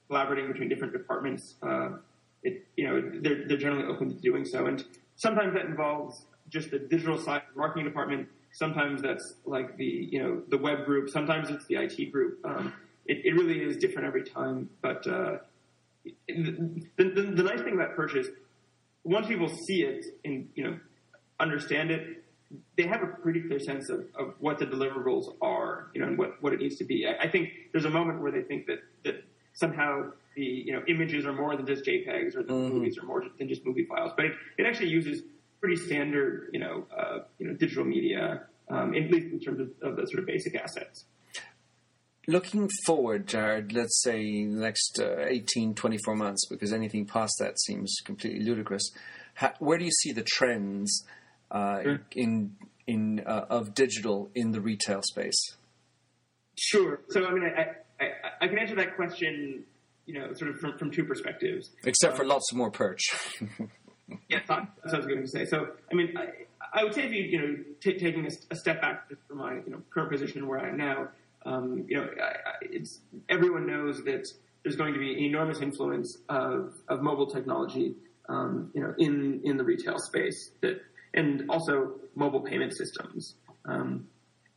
collaborating 0.07 0.47
between 0.51 0.69
different 0.69 0.93
departments. 0.93 1.55
Uh, 1.61 1.97
it 2.43 2.65
you 2.77 2.87
know 2.87 3.01
they're 3.21 3.47
they're 3.47 3.57
generally 3.57 3.85
open 3.85 4.15
to 4.15 4.21
doing 4.21 4.45
so, 4.45 4.65
and 4.67 4.83
sometimes 5.15 5.53
that 5.53 5.65
involves 5.65 6.25
just 6.49 6.71
the 6.71 6.79
digital 6.79 7.17
side, 7.17 7.41
the 7.53 7.59
marketing 7.59 7.85
department. 7.85 8.27
Sometimes 8.53 9.01
that's 9.01 9.35
like 9.45 9.77
the 9.77 9.85
you 9.85 10.21
know 10.21 10.41
the 10.49 10.57
web 10.57 10.85
group. 10.85 11.09
Sometimes 11.09 11.49
it's 11.49 11.65
the 11.67 11.75
IT 11.75 12.11
group. 12.11 12.39
Um, 12.45 12.73
it, 13.05 13.25
it 13.25 13.33
really 13.33 13.59
is 13.59 13.77
different 13.77 14.07
every 14.07 14.23
time, 14.23 14.69
but. 14.81 15.05
Uh, 15.07 15.37
the, 16.27 16.85
the, 16.97 17.03
the, 17.05 17.43
nice 17.43 17.61
thing 17.61 17.75
about 17.75 17.95
Perch 17.95 18.13
is 18.13 18.27
once 19.05 19.25
people 19.27 19.47
see 19.47 19.83
it 19.83 20.03
and 20.25 20.49
you 20.53 20.65
know 20.65 20.77
understand 21.39 21.91
it, 21.91 22.23
they 22.77 22.83
have 22.83 23.03
a 23.03 23.07
pretty 23.07 23.41
clear 23.41 23.59
sense 23.59 23.89
of, 23.89 24.05
of 24.15 24.33
what 24.39 24.59
the 24.59 24.65
deliverables 24.65 25.35
are, 25.41 25.87
you 25.93 26.01
know, 26.01 26.07
and 26.07 26.17
what, 26.17 26.41
what 26.41 26.53
it 26.53 26.59
needs 26.59 26.77
to 26.77 26.83
be. 26.83 27.07
I, 27.07 27.23
I 27.25 27.29
think 27.29 27.49
there's 27.71 27.85
a 27.85 27.89
moment 27.89 28.21
where 28.21 28.31
they 28.31 28.41
think 28.41 28.67
that 28.67 28.79
that 29.03 29.23
somehow 29.53 30.11
the 30.35 30.43
you 30.43 30.73
know 30.73 30.83
images 30.87 31.25
are 31.25 31.33
more 31.33 31.55
than 31.55 31.65
just 31.65 31.85
JPEGs 31.85 32.35
or 32.35 32.43
the 32.43 32.53
mm-hmm. 32.53 32.73
movies 32.73 32.97
are 32.97 33.05
more 33.05 33.23
than 33.37 33.47
just 33.47 33.65
movie 33.65 33.85
files, 33.85 34.11
but 34.15 34.25
it, 34.25 34.33
it 34.57 34.65
actually 34.65 34.89
uses 34.89 35.21
pretty 35.63 35.77
standard 35.77 36.49
you 36.51 36.59
know 36.59 36.85
uh, 36.97 37.19
you 37.39 37.47
know 37.47 37.53
digital 37.53 37.85
media, 37.85 38.43
um, 38.69 38.93
at 38.93 39.09
least 39.09 39.27
in 39.31 39.39
terms 39.39 39.59
of, 39.61 39.69
of 39.81 39.95
the 39.95 40.05
sort 40.07 40.19
of 40.19 40.25
basic 40.25 40.55
assets 40.55 41.05
looking 42.27 42.69
forward, 42.85 43.27
Jared, 43.27 43.73
let's 43.73 44.01
say 44.01 44.43
next 44.43 44.99
uh, 44.99 45.25
18, 45.27 45.75
24 45.75 46.15
months, 46.15 46.45
because 46.49 46.71
anything 46.71 47.05
past 47.05 47.33
that 47.39 47.59
seems 47.59 47.95
completely 48.03 48.39
ludicrous, 48.39 48.91
how, 49.35 49.51
where 49.59 49.77
do 49.77 49.85
you 49.85 49.91
see 49.91 50.11
the 50.11 50.23
trends 50.23 51.05
uh, 51.51 51.81
sure. 51.81 52.01
in 52.13 52.55
in 52.85 53.21
uh, 53.25 53.45
of 53.49 53.73
digital 53.73 54.29
in 54.35 54.51
the 54.51 54.59
retail 54.59 55.01
space? 55.01 55.55
Sure. 56.57 57.01
So, 57.09 57.25
I 57.25 57.31
mean, 57.31 57.43
I, 57.43 58.03
I, 58.03 58.09
I, 58.41 58.47
can 58.47 58.59
answer 58.59 58.75
that 58.75 58.95
question, 58.95 59.63
you 60.05 60.19
know, 60.19 60.33
sort 60.33 60.51
of 60.51 60.59
from, 60.59 60.77
from 60.77 60.91
two 60.91 61.05
perspectives. 61.05 61.71
Except 61.85 62.15
for 62.15 62.23
um, 62.23 62.29
lots 62.29 62.53
more 62.53 62.69
perch. 62.69 63.01
yeah, 64.29 64.39
that's 64.47 64.49
what 64.49 64.93
I 64.93 64.97
was 64.97 65.05
going 65.05 65.21
to 65.21 65.27
say. 65.27 65.45
So, 65.45 65.69
I 65.91 65.95
mean, 65.95 66.15
I, 66.17 66.79
I 66.79 66.83
would 66.83 66.93
say 66.93 67.03
if 67.03 67.11
you, 67.11 67.23
you 67.23 67.39
know, 67.39 67.57
t- 67.79 67.97
taking 67.97 68.25
a, 68.25 68.29
a, 68.51 68.55
step 68.55 68.81
back 68.81 69.09
from 69.27 69.37
my, 69.37 69.53
you 69.53 69.69
know, 69.69 69.81
current 69.89 70.11
position 70.11 70.47
where 70.47 70.59
I 70.59 70.69
am 70.69 70.77
now, 70.77 71.09
um, 71.45 71.85
you 71.87 71.97
know, 71.97 72.09
it's 72.61 72.99
everyone 73.29 73.67
knows 73.67 74.03
that 74.05 74.27
there's 74.63 74.75
going 74.75 74.93
to 74.93 74.99
be 74.99 75.13
an 75.13 75.19
enormous 75.19 75.61
influence 75.61 76.17
of, 76.29 76.73
of 76.87 77.01
mobile 77.01 77.27
technology, 77.27 77.95
um, 78.29 78.71
you 78.73 78.81
know, 78.81 78.93
in 78.97 79.41
in 79.43 79.57
the 79.57 79.63
retail 79.63 79.99
space 79.99 80.51
that, 80.61 80.81
and 81.13 81.49
also 81.49 81.95
mobile 82.15 82.39
payment 82.39 82.75
systems. 82.75 83.35
Um, 83.65 84.07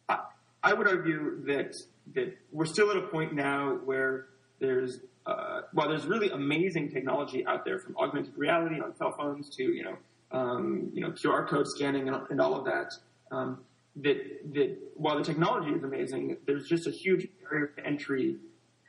I, 0.09 0.21
I, 0.63 0.73
would 0.73 0.89
argue 0.89 1.45
that 1.47 1.75
that 2.15 2.37
we're 2.53 2.67
still 2.67 2.91
at 2.91 2.97
a 2.97 3.09
point 3.09 3.35
now 3.35 3.79
where 3.85 4.27
there's 4.61 5.01
uh, 5.27 5.63
while 5.73 5.89
there's 5.89 6.07
really 6.07 6.31
amazing 6.31 6.91
technology 6.91 7.45
out 7.47 7.65
there 7.65 7.79
from 7.79 7.97
augmented 7.97 8.37
reality 8.37 8.81
on 8.81 8.95
cell 8.97 9.13
phones 9.13 9.49
to 9.51 9.65
you 9.65 9.85
know 9.85 9.97
um, 10.31 10.91
you 10.95 11.01
know 11.01 11.11
QR 11.11 11.49
code 11.49 11.67
scanning 11.67 12.09
and, 12.09 12.17
and 12.31 12.41
all 12.41 12.55
of 12.55 12.65
that. 12.65 12.93
Um, 13.31 13.65
that 13.97 14.17
that 14.55 14.77
while 14.95 15.17
the 15.17 15.25
technology 15.25 15.73
is 15.73 15.83
amazing, 15.83 16.37
there's 16.47 16.69
just 16.69 16.87
a 16.87 16.91
huge 16.91 17.29
barrier 17.43 17.69
to 17.77 17.85
entry 17.85 18.37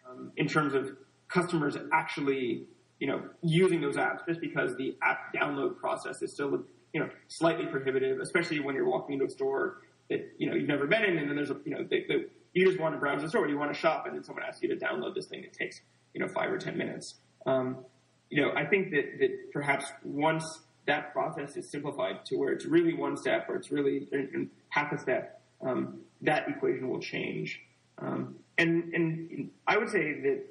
um, 0.07 0.31
in 0.37 0.47
terms 0.47 0.73
of 0.73 0.91
customers 1.27 1.75
actually, 1.91 2.65
you 2.99 3.07
know, 3.07 3.23
using 3.41 3.81
those 3.81 3.95
apps. 3.95 4.25
Just 4.27 4.41
because 4.41 4.75
the 4.77 4.95
app 5.01 5.33
download 5.33 5.77
process 5.77 6.21
is 6.21 6.31
still, 6.33 6.63
you 6.93 6.99
know, 6.99 7.09
slightly 7.29 7.65
prohibitive, 7.65 8.19
especially 8.19 8.59
when 8.59 8.75
you're 8.75 8.89
walking 8.89 9.13
into 9.13 9.25
a 9.25 9.29
store 9.29 9.77
that 10.09 10.33
you 10.37 10.49
know 10.49 10.55
you've 10.55 10.67
never 10.67 10.85
been 10.85 11.03
in, 11.03 11.17
and 11.17 11.29
then 11.29 11.35
there's 11.35 11.51
a, 11.51 11.57
you 11.65 11.71
know, 11.71 11.83
they, 11.89 12.05
they, 12.07 12.25
you 12.53 12.65
just 12.65 12.79
want 12.79 12.93
to 12.93 12.99
browse 12.99 13.21
the 13.21 13.29
store, 13.29 13.47
you 13.47 13.57
want 13.57 13.73
to 13.73 13.79
shop, 13.79 14.05
and 14.05 14.15
then 14.15 14.23
someone 14.23 14.43
asks 14.43 14.61
you 14.61 14.69
to 14.69 14.75
download 14.75 15.15
this 15.15 15.27
thing. 15.27 15.43
It 15.43 15.53
takes 15.53 15.81
you 16.17 16.25
know 16.25 16.31
five 16.33 16.51
or 16.51 16.57
ten 16.57 16.75
minutes. 16.75 17.15
Um, 17.45 17.85
you 18.31 18.41
know, 18.41 18.51
I 18.55 18.65
think 18.65 18.89
that 18.89 19.19
that 19.19 19.53
perhaps 19.53 19.85
once 20.03 20.61
that 20.87 21.13
process 21.13 21.55
is 21.55 21.69
simplified 21.69 22.25
to 22.25 22.37
where 22.37 22.51
it's 22.51 22.65
really 22.65 22.93
one 22.93 23.15
step 23.15 23.47
or 23.47 23.55
it's 23.55 23.71
really 23.71 24.07
half 24.69 24.91
a 24.91 24.97
step, 24.97 25.39
um, 25.61 25.99
that 26.23 26.49
equation 26.49 26.89
will 26.89 26.99
change. 26.99 27.61
Um, 27.99 28.37
and 28.57 28.91
and 28.95 29.51
I 29.67 29.77
would 29.77 29.89
say 29.89 30.19
that, 30.21 30.43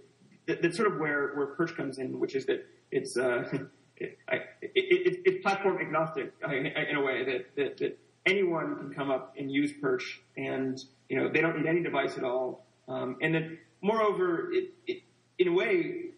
that 0.46 0.62
that's 0.62 0.76
sort 0.76 0.92
of 0.92 1.00
where 1.00 1.34
where 1.34 1.46
Perch 1.46 1.74
comes 1.76 1.98
in, 1.98 2.20
which 2.20 2.36
is 2.36 2.46
that 2.46 2.64
it's 2.92 3.16
uh, 3.16 3.42
it, 3.96 4.18
it, 4.28 4.70
it, 4.72 5.20
it's 5.24 5.42
platform 5.42 5.78
agnostic 5.78 6.32
in 6.48 6.96
a 6.96 7.02
way 7.02 7.24
that, 7.24 7.56
that 7.56 7.78
that 7.78 7.98
anyone 8.24 8.76
can 8.76 8.94
come 8.94 9.10
up 9.10 9.34
and 9.36 9.50
use 9.50 9.72
Perch, 9.82 10.20
and 10.36 10.78
you 11.08 11.18
know 11.18 11.28
they 11.28 11.40
don't 11.40 11.58
need 11.58 11.66
any 11.66 11.82
device 11.82 12.16
at 12.16 12.22
all. 12.22 12.64
Um, 12.88 13.16
and 13.20 13.34
then 13.34 13.58
moreover, 13.82 14.52
it, 14.52 15.02
in 15.38 15.48
a 15.48 15.52
way, 15.52 16.10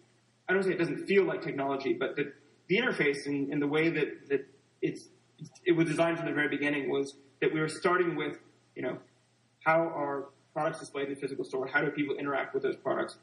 I 0.48 0.52
don't 0.52 0.62
say 0.62 0.70
it 0.70 0.78
doesn't 0.78 1.07
feel 1.07 1.24
like 1.24 1.42
technology, 1.42 1.92
but 1.92 2.16
the, 2.16 2.33
the 2.68 2.78
interface 2.78 3.26
and, 3.26 3.52
and 3.52 3.61
the 3.61 3.66
way 3.66 3.90
that, 3.90 4.28
that 4.28 4.46
it's, 4.83 5.09
it 5.64 5.72
was 5.72 5.88
designed 5.88 6.18
from 6.18 6.26
the 6.26 6.33
very 6.33 6.48
beginning 6.48 6.90
was 6.90 7.14
that 7.40 7.52
we 7.52 7.61
were 7.61 7.68
starting 7.68 8.16
with, 8.16 8.38
you 8.74 8.83
know, 8.83 8.98
how 9.64 9.81
are 9.81 10.26
products 10.52 10.81
displayed 10.81 11.09
in 11.09 11.14
the 11.14 11.20
physical 11.20 11.44
store? 11.44 11.66
How 11.66 11.81
do 11.81 11.90
people 11.90 12.16
interact 12.16 12.54
with 12.54 12.62
those 12.62 12.76
products? 12.76 13.16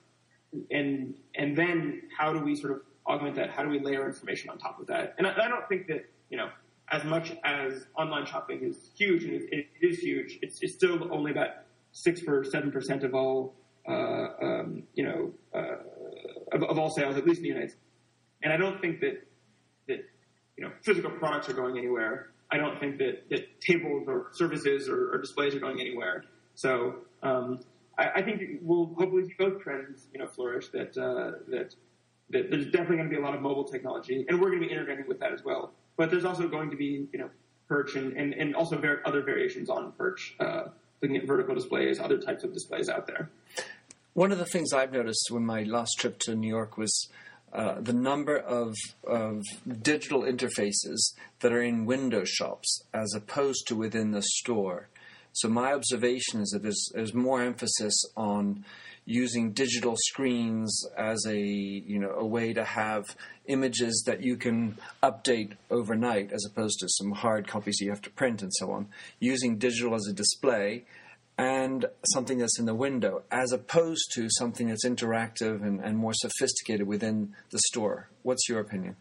And, 0.72 1.16
and 1.36 1.58
then 1.58 2.04
how 2.18 2.32
do 2.32 2.40
we 2.40 2.56
sort 2.56 2.74
of 2.74 2.82
augment 3.08 3.36
that? 3.36 3.50
How 3.50 3.64
do 3.64 3.70
we 3.70 3.80
layer 3.80 4.08
information 4.08 4.50
on 4.50 4.58
top 4.58 4.80
of 4.80 4.88
that? 4.88 5.16
And 5.18 5.28
I, 5.28 5.32
I 5.46 5.48
don't 5.48 5.68
think 5.68 5.88
that, 5.88 6.06
you 6.30 6.38
know, 6.38 6.50
as 6.92 7.04
much 7.04 7.36
as 7.44 7.88
online 7.98 8.26
shopping 8.26 8.62
is 8.64 8.92
huge, 8.96 9.24
and 9.24 9.34
it, 9.34 9.50
it 9.52 9.68
is 9.82 10.00
huge, 10.00 10.38
it's, 10.42 10.60
it's 10.62 10.74
still 10.74 11.12
only 11.12 11.32
about 11.32 11.50
six 11.92 12.22
or 12.28 12.44
seven 12.44 12.72
percent 12.72 13.04
of 13.04 13.16
all, 13.16 13.56
um, 13.92 14.84
you 14.94 15.04
know, 15.04 15.34
uh, 15.54 15.78
of, 16.52 16.64
of, 16.64 16.80
all 16.80 16.90
sales, 16.90 17.18
at 17.18 17.26
least 17.26 17.38
in 17.38 17.44
the 17.44 17.50
United 17.50 17.70
States. 17.72 17.84
And 18.44 18.52
I 18.52 18.58
don't 18.58 18.82
think 18.82 19.00
that 19.02 19.28
that 19.88 20.06
you 20.58 20.64
know 20.64 20.72
physical 20.82 21.12
products 21.12 21.50
are 21.50 21.54
going 21.54 21.78
anywhere. 21.78 22.32
I 22.52 22.58
don't 22.58 22.80
think 22.80 22.98
that, 23.00 23.30
that 23.30 23.60
tables 23.60 24.08
or 24.08 24.28
services 24.32 24.88
or, 24.88 25.12
or 25.14 25.18
displays 25.20 25.56
are 25.56 25.60
going 25.60 25.80
anywhere. 25.82 26.26
So 26.54 26.96
um, 27.24 27.60
I, 27.98 28.10
I, 28.18 28.22
think 28.22 28.60
we'll 28.62 28.94
hopefully 28.98 29.26
see 29.26 29.34
both 29.38 29.62
trends, 29.62 30.08
you 30.14 30.20
know, 30.20 30.28
flourish. 30.28 30.70
That 30.70 30.98
uh, 30.98 31.40
that 31.50 31.76
that 32.30 32.52
there's 32.52 32.66
definitely 32.66 32.98
going 32.98 33.10
to 33.10 33.16
be 33.16 33.22
a 33.22 33.26
lot 33.26 33.36
of 33.36 33.42
mobile 33.42 33.64
technology, 33.64 34.26
and 34.28 34.40
we're 34.40 34.50
going 34.50 34.62
to 34.62 34.68
be 34.68 34.74
integrating 34.74 35.08
with 35.08 35.20
that 35.20 35.34
as 35.34 35.44
well. 35.44 35.74
But 35.98 36.12
there's 36.12 36.26
also 36.26 36.48
going 36.48 36.70
to 36.72 36.76
be, 36.76 37.08
you 37.14 37.20
know, 37.20 37.30
perch 37.68 37.96
and, 37.96 38.14
and, 38.14 38.34
and 38.34 38.56
also 38.56 38.78
ver- 38.78 39.02
other 39.06 39.22
variations 39.22 39.70
on 39.70 39.92
perch, 39.94 40.36
uh, 40.40 40.66
looking 41.02 41.18
at 41.18 41.26
vertical 41.26 41.56
displays, 41.56 42.00
other 42.00 42.18
types 42.18 42.44
of 42.44 42.54
displays 42.54 42.90
out 42.90 43.08
there. 43.08 43.30
One 44.16 44.32
of 44.32 44.38
the 44.38 44.46
things 44.46 44.72
I've 44.72 44.94
noticed 44.94 45.28
when 45.30 45.46
my 45.46 45.64
last 45.64 46.00
trip 46.00 46.20
to 46.20 46.36
New 46.36 46.48
York 46.48 46.78
was 46.78 47.10
uh, 47.52 47.82
the 47.82 47.92
number 47.92 48.38
of, 48.38 48.74
of 49.06 49.44
digital 49.82 50.22
interfaces 50.22 51.12
that 51.42 51.52
are 51.52 51.62
in 51.62 51.86
window 51.86 52.24
shops 52.24 52.82
as 52.94 53.14
opposed 53.14 53.68
to 53.68 53.76
within 53.76 54.12
the 54.12 54.22
store. 54.22 54.88
So 55.34 55.50
my 55.50 55.74
observation 55.74 56.40
is 56.40 56.52
that 56.52 56.64
there's, 56.64 56.90
there's 56.94 57.14
more 57.14 57.42
emphasis 57.42 57.94
on 58.16 58.64
using 59.04 59.52
digital 59.52 59.96
screens 59.98 60.86
as 60.98 61.26
a 61.28 61.38
you 61.38 62.00
know 62.00 62.12
a 62.12 62.26
way 62.26 62.54
to 62.54 62.64
have 62.64 63.04
images 63.48 64.02
that 64.08 64.24
you 64.24 64.38
can 64.38 64.78
update 65.04 65.52
overnight 65.70 66.32
as 66.32 66.44
opposed 66.50 66.80
to 66.80 66.88
some 66.90 67.12
hard 67.12 67.48
copies 67.48 67.80
you 67.80 67.90
have 67.92 68.02
to 68.02 68.10
print 68.10 68.42
and 68.42 68.52
so 68.56 68.72
on 68.72 68.88
using 69.20 69.58
digital 69.58 69.94
as 69.94 70.08
a 70.10 70.14
display 70.14 70.84
and 71.38 71.86
something 72.14 72.38
that's 72.38 72.60
in 72.60 72.66
the 72.66 72.76
window 72.76 73.24
as 73.32 73.52
opposed 73.52 74.12
to 74.14 74.28
something 74.30 74.68
that's 74.68 74.86
interactive 74.86 75.62
and, 75.64 75.82
and 75.82 75.98
more 75.98 76.14
sophisticated 76.14 76.88
within 76.88 77.34
the 77.52 77.60
store. 77.68 78.10
What's 78.24 78.48
your 78.48 78.60
opinion? 78.60 78.96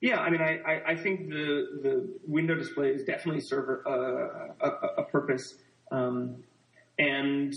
Yeah, 0.00 0.18
I 0.18 0.30
mean, 0.30 0.40
I, 0.40 0.82
I 0.84 0.96
think 0.96 1.28
the 1.28 1.78
the 1.82 2.18
window 2.26 2.56
displays 2.56 3.04
definitely 3.04 3.42
serve 3.42 3.86
a, 3.86 3.90
a, 4.60 4.68
a 4.98 5.04
purpose, 5.04 5.54
um, 5.92 6.42
and 6.98 7.54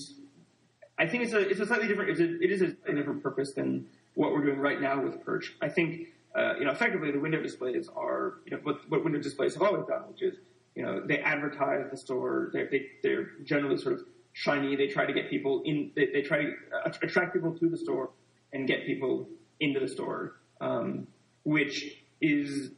I 0.99 1.08
think 1.08 1.23
it's 1.23 1.34
a 1.34 1.39
it's 1.39 1.60
a 1.60 1.65
slightly 1.65 1.88
different 1.88 2.12
it's 2.12 2.19
a, 2.19 2.36
it 2.39 2.51
is 2.51 2.62
a, 2.62 2.75
a 2.88 2.93
different 2.93 3.23
purpose 3.23 3.51
than 3.55 3.88
what 4.13 4.31
we're 4.31 4.45
doing 4.45 4.60
right 4.60 4.79
now 4.79 5.01
with 5.01 5.25
Perch. 5.25 5.55
I 5.60 5.69
think 5.69 6.10
uh, 6.36 6.53
you 6.60 6.65
know 6.65 6.71
effectively 6.71 7.12
the 7.12 7.19
window 7.19 7.41
displays 7.41 7.89
are 7.95 8.36
you 8.45 8.55
know 8.55 8.62
what, 8.62 8.77
what 8.89 9.03
window 9.03 9.19
displays 9.19 9.55
have 9.55 9.63
always 9.63 9.88
done, 9.88 10.03
which 10.10 10.21
is 10.21 10.36
you 10.75 10.83
know 10.83 11.01
they 11.05 11.19
advertise 11.19 11.85
the 11.91 11.97
store. 11.97 12.49
They're, 12.53 12.67
they, 12.69 12.88
they're 13.03 13.29
generally 13.43 13.77
sort 13.77 13.95
of 13.95 14.01
shiny. 14.33 14.75
They 14.75 14.88
try 14.88 15.05
to 15.05 15.13
get 15.13 15.29
people 15.29 15.61
in. 15.65 15.91
They, 15.95 16.07
they 16.13 16.21
try 16.21 16.43
to 16.43 16.53
attract 16.85 17.33
people 17.33 17.57
to 17.57 17.69
the 17.69 17.77
store 17.77 18.11
and 18.53 18.67
get 18.67 18.85
people 18.85 19.27
into 19.59 19.79
the 19.79 19.88
store, 19.88 20.35
um, 20.61 21.07
which 21.43 22.03
is 22.21 22.71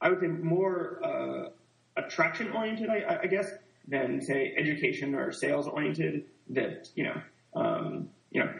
I 0.00 0.10
would 0.10 0.20
say 0.20 0.26
more 0.28 1.00
uh, 1.04 1.48
attraction 1.96 2.52
oriented, 2.52 2.88
I, 2.90 3.20
I 3.22 3.26
guess, 3.26 3.50
than 3.86 4.20
say 4.20 4.54
education 4.56 5.14
or 5.14 5.32
sales 5.32 5.66
oriented. 5.66 6.24
That 6.50 6.88
you 6.94 7.04
know 7.04 7.20
um, 7.54 8.10
you 8.30 8.44
know, 8.44 8.52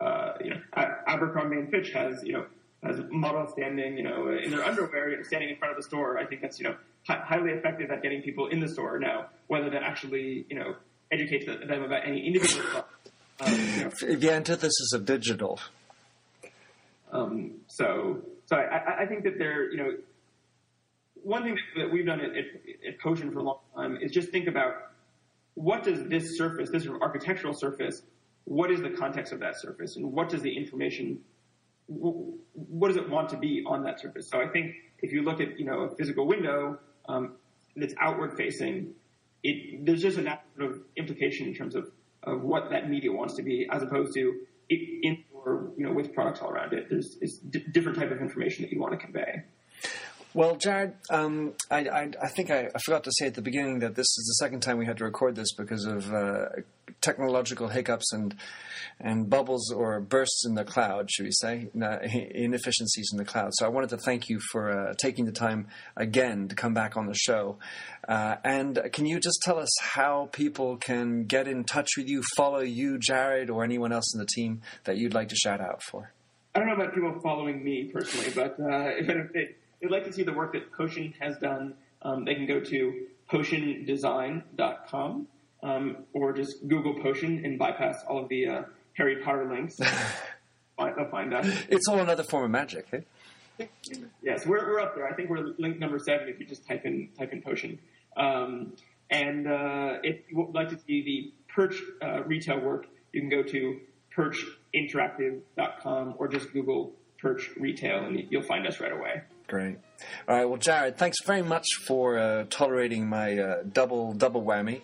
uh, 0.00 0.34
you 0.42 0.50
know, 0.50 0.60
Abercrombie 1.06 1.56
and 1.56 1.70
Fitch 1.70 1.92
has, 1.92 2.22
you 2.24 2.32
know, 2.32 2.46
has 2.82 3.00
models 3.10 3.52
standing, 3.52 3.96
you 3.96 4.02
know, 4.02 4.28
in 4.28 4.50
their 4.50 4.64
underwear, 4.64 5.22
standing 5.24 5.50
in 5.50 5.56
front 5.56 5.70
of 5.70 5.76
the 5.76 5.82
store. 5.82 6.18
I 6.18 6.26
think 6.26 6.40
that's, 6.40 6.58
you 6.58 6.64
know, 6.64 6.76
highly 7.06 7.52
effective 7.52 7.90
at 7.90 8.02
getting 8.02 8.22
people 8.22 8.48
in 8.48 8.60
the 8.60 8.68
store. 8.68 8.98
Now, 8.98 9.26
whether 9.46 9.70
that 9.70 9.82
actually, 9.82 10.46
you 10.48 10.58
know, 10.58 10.74
educates 11.12 11.46
them 11.46 11.82
about 11.82 12.06
any 12.06 12.26
individual 12.26 12.84
um, 13.40 13.52
you 13.52 13.84
know. 13.84 14.16
The 14.16 14.32
antithesis 14.32 14.92
of 14.94 15.04
digital. 15.04 15.60
Um, 17.12 17.60
so, 17.68 18.22
so 18.46 18.56
I, 18.56 19.02
I, 19.02 19.06
think 19.06 19.24
that 19.24 19.38
there, 19.38 19.70
you 19.70 19.76
know, 19.76 19.90
one 21.22 21.42
thing 21.42 21.58
that 21.76 21.92
we've 21.92 22.06
done 22.06 22.20
at, 22.20 22.30
at, 22.30 22.44
at 22.88 23.00
Potion 23.00 23.30
for 23.30 23.40
a 23.40 23.42
long 23.42 23.58
time 23.76 23.98
is 24.00 24.12
just 24.12 24.30
think 24.30 24.48
about 24.48 24.92
what 25.54 25.82
does 25.82 26.08
this 26.08 26.38
surface, 26.38 26.70
this 26.70 26.86
architectural 26.88 27.52
surface, 27.52 28.02
what 28.44 28.70
is 28.70 28.80
the 28.80 28.90
context 28.90 29.32
of 29.32 29.40
that 29.40 29.60
surface 29.60 29.96
and 29.96 30.10
what 30.10 30.30
does 30.30 30.40
the 30.40 30.56
information 30.56 31.20
what 31.94 32.88
does 32.88 32.96
it 32.96 33.08
want 33.08 33.28
to 33.30 33.36
be 33.36 33.64
on 33.66 33.84
that 33.84 34.00
surface? 34.00 34.28
So 34.28 34.40
I 34.40 34.48
think 34.48 34.74
if 35.00 35.12
you 35.12 35.22
look 35.22 35.40
at 35.40 35.58
you 35.58 35.64
know 35.64 35.80
a 35.80 35.96
physical 35.96 36.26
window 36.26 36.78
um, 37.08 37.36
that's 37.76 37.94
outward 38.00 38.36
facing, 38.36 38.94
it, 39.42 39.84
there's 39.84 40.02
just 40.02 40.18
a 40.18 40.22
natural 40.22 40.78
implication 40.96 41.48
in 41.48 41.54
terms 41.54 41.74
of, 41.74 41.90
of 42.22 42.42
what 42.42 42.70
that 42.70 42.88
media 42.88 43.12
wants 43.12 43.34
to 43.34 43.42
be, 43.42 43.68
as 43.70 43.82
opposed 43.82 44.14
to 44.14 44.40
in 44.70 45.24
or 45.32 45.70
you 45.76 45.84
know 45.84 45.92
with 45.92 46.14
products 46.14 46.40
all 46.40 46.50
around 46.50 46.72
it. 46.72 46.88
There's 46.88 47.16
it's 47.20 47.38
d- 47.38 47.64
different 47.72 47.98
type 47.98 48.10
of 48.10 48.20
information 48.20 48.62
that 48.62 48.72
you 48.72 48.80
want 48.80 48.92
to 48.92 48.98
convey. 48.98 49.42
Well, 50.34 50.56
Jared, 50.56 50.94
um, 51.10 51.52
I, 51.70 51.80
I, 51.80 52.10
I, 52.22 52.28
think 52.28 52.50
I, 52.50 52.70
I, 52.74 52.78
forgot 52.78 53.04
to 53.04 53.12
say 53.12 53.26
at 53.26 53.34
the 53.34 53.42
beginning 53.42 53.80
that 53.80 53.94
this 53.94 54.06
is 54.06 54.24
the 54.26 54.44
second 54.44 54.60
time 54.60 54.78
we 54.78 54.86
had 54.86 54.96
to 54.98 55.04
record 55.04 55.36
this 55.36 55.52
because 55.52 55.84
of 55.84 56.10
uh, 56.10 56.46
technological 57.02 57.68
hiccups 57.68 58.12
and 58.12 58.34
and 58.98 59.28
bubbles 59.28 59.70
or 59.72 60.00
bursts 60.00 60.46
in 60.46 60.54
the 60.54 60.64
cloud, 60.64 61.10
should 61.10 61.24
we 61.24 61.32
say, 61.32 61.68
inefficiencies 61.74 63.10
in 63.12 63.18
the 63.18 63.24
cloud. 63.24 63.50
So 63.54 63.66
I 63.66 63.68
wanted 63.68 63.90
to 63.90 63.96
thank 63.98 64.28
you 64.28 64.38
for 64.52 64.70
uh, 64.70 64.94
taking 64.96 65.24
the 65.24 65.32
time 65.32 65.66
again 65.96 66.48
to 66.48 66.54
come 66.54 66.72
back 66.72 66.96
on 66.96 67.06
the 67.06 67.14
show. 67.14 67.58
Uh, 68.06 68.36
and 68.44 68.80
can 68.92 69.06
you 69.06 69.18
just 69.18 69.40
tell 69.42 69.58
us 69.58 69.70
how 69.80 70.28
people 70.32 70.76
can 70.76 71.24
get 71.24 71.48
in 71.48 71.64
touch 71.64 71.90
with 71.96 72.08
you, 72.08 72.22
follow 72.36 72.60
you, 72.60 72.98
Jared, 72.98 73.50
or 73.50 73.64
anyone 73.64 73.92
else 73.92 74.14
in 74.14 74.20
the 74.20 74.26
team 74.26 74.62
that 74.84 74.96
you'd 74.96 75.14
like 75.14 75.28
to 75.28 75.36
shout 75.36 75.60
out 75.60 75.82
for? 75.82 76.12
I 76.54 76.58
don't 76.58 76.68
know 76.68 76.74
about 76.74 76.94
people 76.94 77.18
following 77.22 77.64
me 77.64 77.90
personally, 77.92 78.30
but 78.34 78.52
uh, 78.60 78.90
if, 78.98 79.34
it, 79.34 79.58
they'd 79.82 79.90
like 79.90 80.04
to 80.04 80.12
see 80.12 80.22
the 80.22 80.32
work 80.32 80.52
that 80.52 80.72
Potion 80.72 81.12
has 81.20 81.36
done, 81.38 81.74
um, 82.02 82.24
they 82.24 82.34
can 82.34 82.46
go 82.46 82.60
to 82.60 83.06
potiondesign.com 83.30 85.26
um, 85.62 85.96
or 86.12 86.32
just 86.32 86.66
Google 86.68 86.94
Potion 87.02 87.44
and 87.44 87.58
bypass 87.58 88.02
all 88.08 88.22
of 88.22 88.28
the 88.28 88.46
uh, 88.46 88.62
Harry 88.94 89.16
Potter 89.22 89.50
links. 89.52 89.76
They'll 90.78 91.10
find 91.10 91.32
us. 91.32 91.46
It's 91.68 91.86
all 91.86 92.00
another 92.00 92.24
form 92.24 92.44
of 92.46 92.50
magic, 92.50 92.86
eh? 92.92 93.02
yes, 94.20 94.44
we're, 94.44 94.66
we're 94.66 94.80
up 94.80 94.96
there. 94.96 95.06
I 95.06 95.12
think 95.14 95.30
we're 95.30 95.54
link 95.58 95.78
number 95.78 96.00
seven 96.00 96.28
if 96.28 96.40
you 96.40 96.46
just 96.46 96.66
type 96.66 96.84
in 96.84 97.10
type 97.16 97.32
in 97.32 97.40
potion. 97.40 97.78
Um, 98.16 98.72
and 99.08 99.46
uh, 99.46 99.98
if 100.02 100.22
you 100.28 100.38
would 100.38 100.54
like 100.54 100.70
to 100.70 100.78
see 100.78 101.02
the 101.02 101.32
Perch 101.54 101.80
uh, 102.02 102.24
retail 102.24 102.58
work, 102.58 102.86
you 103.12 103.20
can 103.20 103.30
go 103.30 103.44
to 103.44 103.78
perchinteractive.com 104.16 106.14
or 106.18 106.26
just 106.26 106.52
Google 106.52 106.92
Perch 107.18 107.50
retail, 107.56 108.04
and 108.04 108.24
you'll 108.30 108.42
find 108.42 108.66
us 108.66 108.80
right 108.80 108.92
away. 108.92 109.22
Great. 109.46 109.78
All 110.28 110.36
right. 110.36 110.48
Well, 110.48 110.58
Jared, 110.58 110.96
thanks 110.96 111.18
very 111.24 111.42
much 111.42 111.66
for 111.86 112.18
uh, 112.18 112.44
tolerating 112.50 113.08
my 113.08 113.38
uh, 113.38 113.62
double 113.70 114.12
double 114.12 114.42
whammy, 114.42 114.80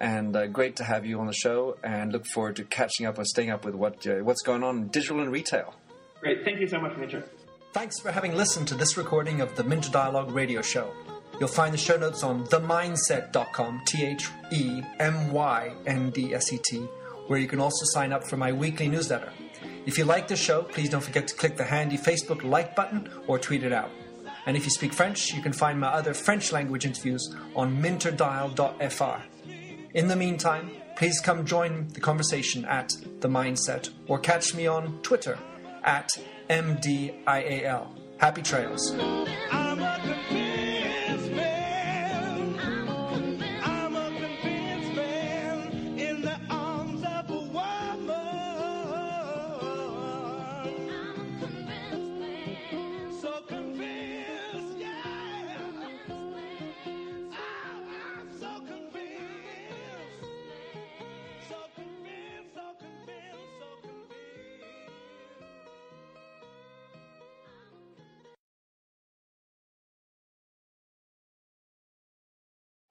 and 0.00 0.34
uh, 0.34 0.46
great 0.46 0.76
to 0.76 0.84
have 0.84 1.04
you 1.04 1.20
on 1.20 1.26
the 1.26 1.32
show. 1.32 1.76
And 1.82 2.12
look 2.12 2.26
forward 2.26 2.56
to 2.56 2.64
catching 2.64 3.06
up 3.06 3.18
and 3.18 3.26
staying 3.26 3.50
up 3.50 3.64
with 3.64 3.74
what 3.74 4.06
uh, 4.06 4.16
what's 4.18 4.42
going 4.42 4.62
on 4.62 4.78
in 4.78 4.88
digital 4.88 5.20
and 5.20 5.30
retail. 5.30 5.74
Great. 6.20 6.44
Thank 6.44 6.60
you 6.60 6.68
so 6.68 6.80
much, 6.80 6.96
Minter. 6.96 7.24
Thanks 7.72 7.98
for 8.00 8.12
having 8.12 8.36
listened 8.36 8.68
to 8.68 8.74
this 8.74 8.96
recording 8.96 9.40
of 9.40 9.56
the 9.56 9.64
Minter 9.64 9.90
Dialogue 9.90 10.30
radio 10.30 10.62
show. 10.62 10.92
You'll 11.40 11.48
find 11.48 11.72
the 11.72 11.78
show 11.78 11.96
notes 11.96 12.22
on 12.22 12.46
themyndset.com, 12.46 13.82
T 13.86 14.04
H 14.04 14.28
E 14.50 14.82
M 15.00 15.32
Y 15.32 15.72
N 15.86 16.10
D 16.10 16.34
S 16.34 16.52
E 16.52 16.58
T, 16.58 16.78
where 17.26 17.38
you 17.38 17.48
can 17.48 17.60
also 17.60 17.84
sign 17.86 18.12
up 18.12 18.24
for 18.24 18.36
my 18.36 18.52
weekly 18.52 18.88
newsletter. 18.88 19.32
If 19.84 19.98
you 19.98 20.04
like 20.04 20.28
the 20.28 20.36
show, 20.36 20.62
please 20.62 20.90
don't 20.90 21.02
forget 21.02 21.26
to 21.28 21.34
click 21.34 21.56
the 21.56 21.64
handy 21.64 21.98
Facebook 21.98 22.44
like 22.44 22.76
button 22.76 23.08
or 23.26 23.38
tweet 23.38 23.64
it 23.64 23.72
out. 23.72 23.90
And 24.46 24.56
if 24.56 24.64
you 24.64 24.70
speak 24.70 24.92
French, 24.92 25.32
you 25.32 25.40
can 25.40 25.52
find 25.52 25.78
my 25.78 25.88
other 25.88 26.14
French 26.14 26.52
language 26.52 26.84
interviews 26.84 27.34
on 27.54 27.80
minterdial.fr. 27.82 29.22
In 29.94 30.08
the 30.08 30.16
meantime, 30.16 30.70
please 30.96 31.20
come 31.20 31.44
join 31.44 31.88
the 31.88 32.00
conversation 32.00 32.64
at 32.64 32.92
The 33.20 33.28
Mindset 33.28 33.90
or 34.08 34.18
catch 34.18 34.54
me 34.54 34.66
on 34.66 35.00
Twitter 35.02 35.38
at 35.84 36.10
MDIAL. 36.48 37.86
Happy 38.18 38.42
trails. 38.42 38.92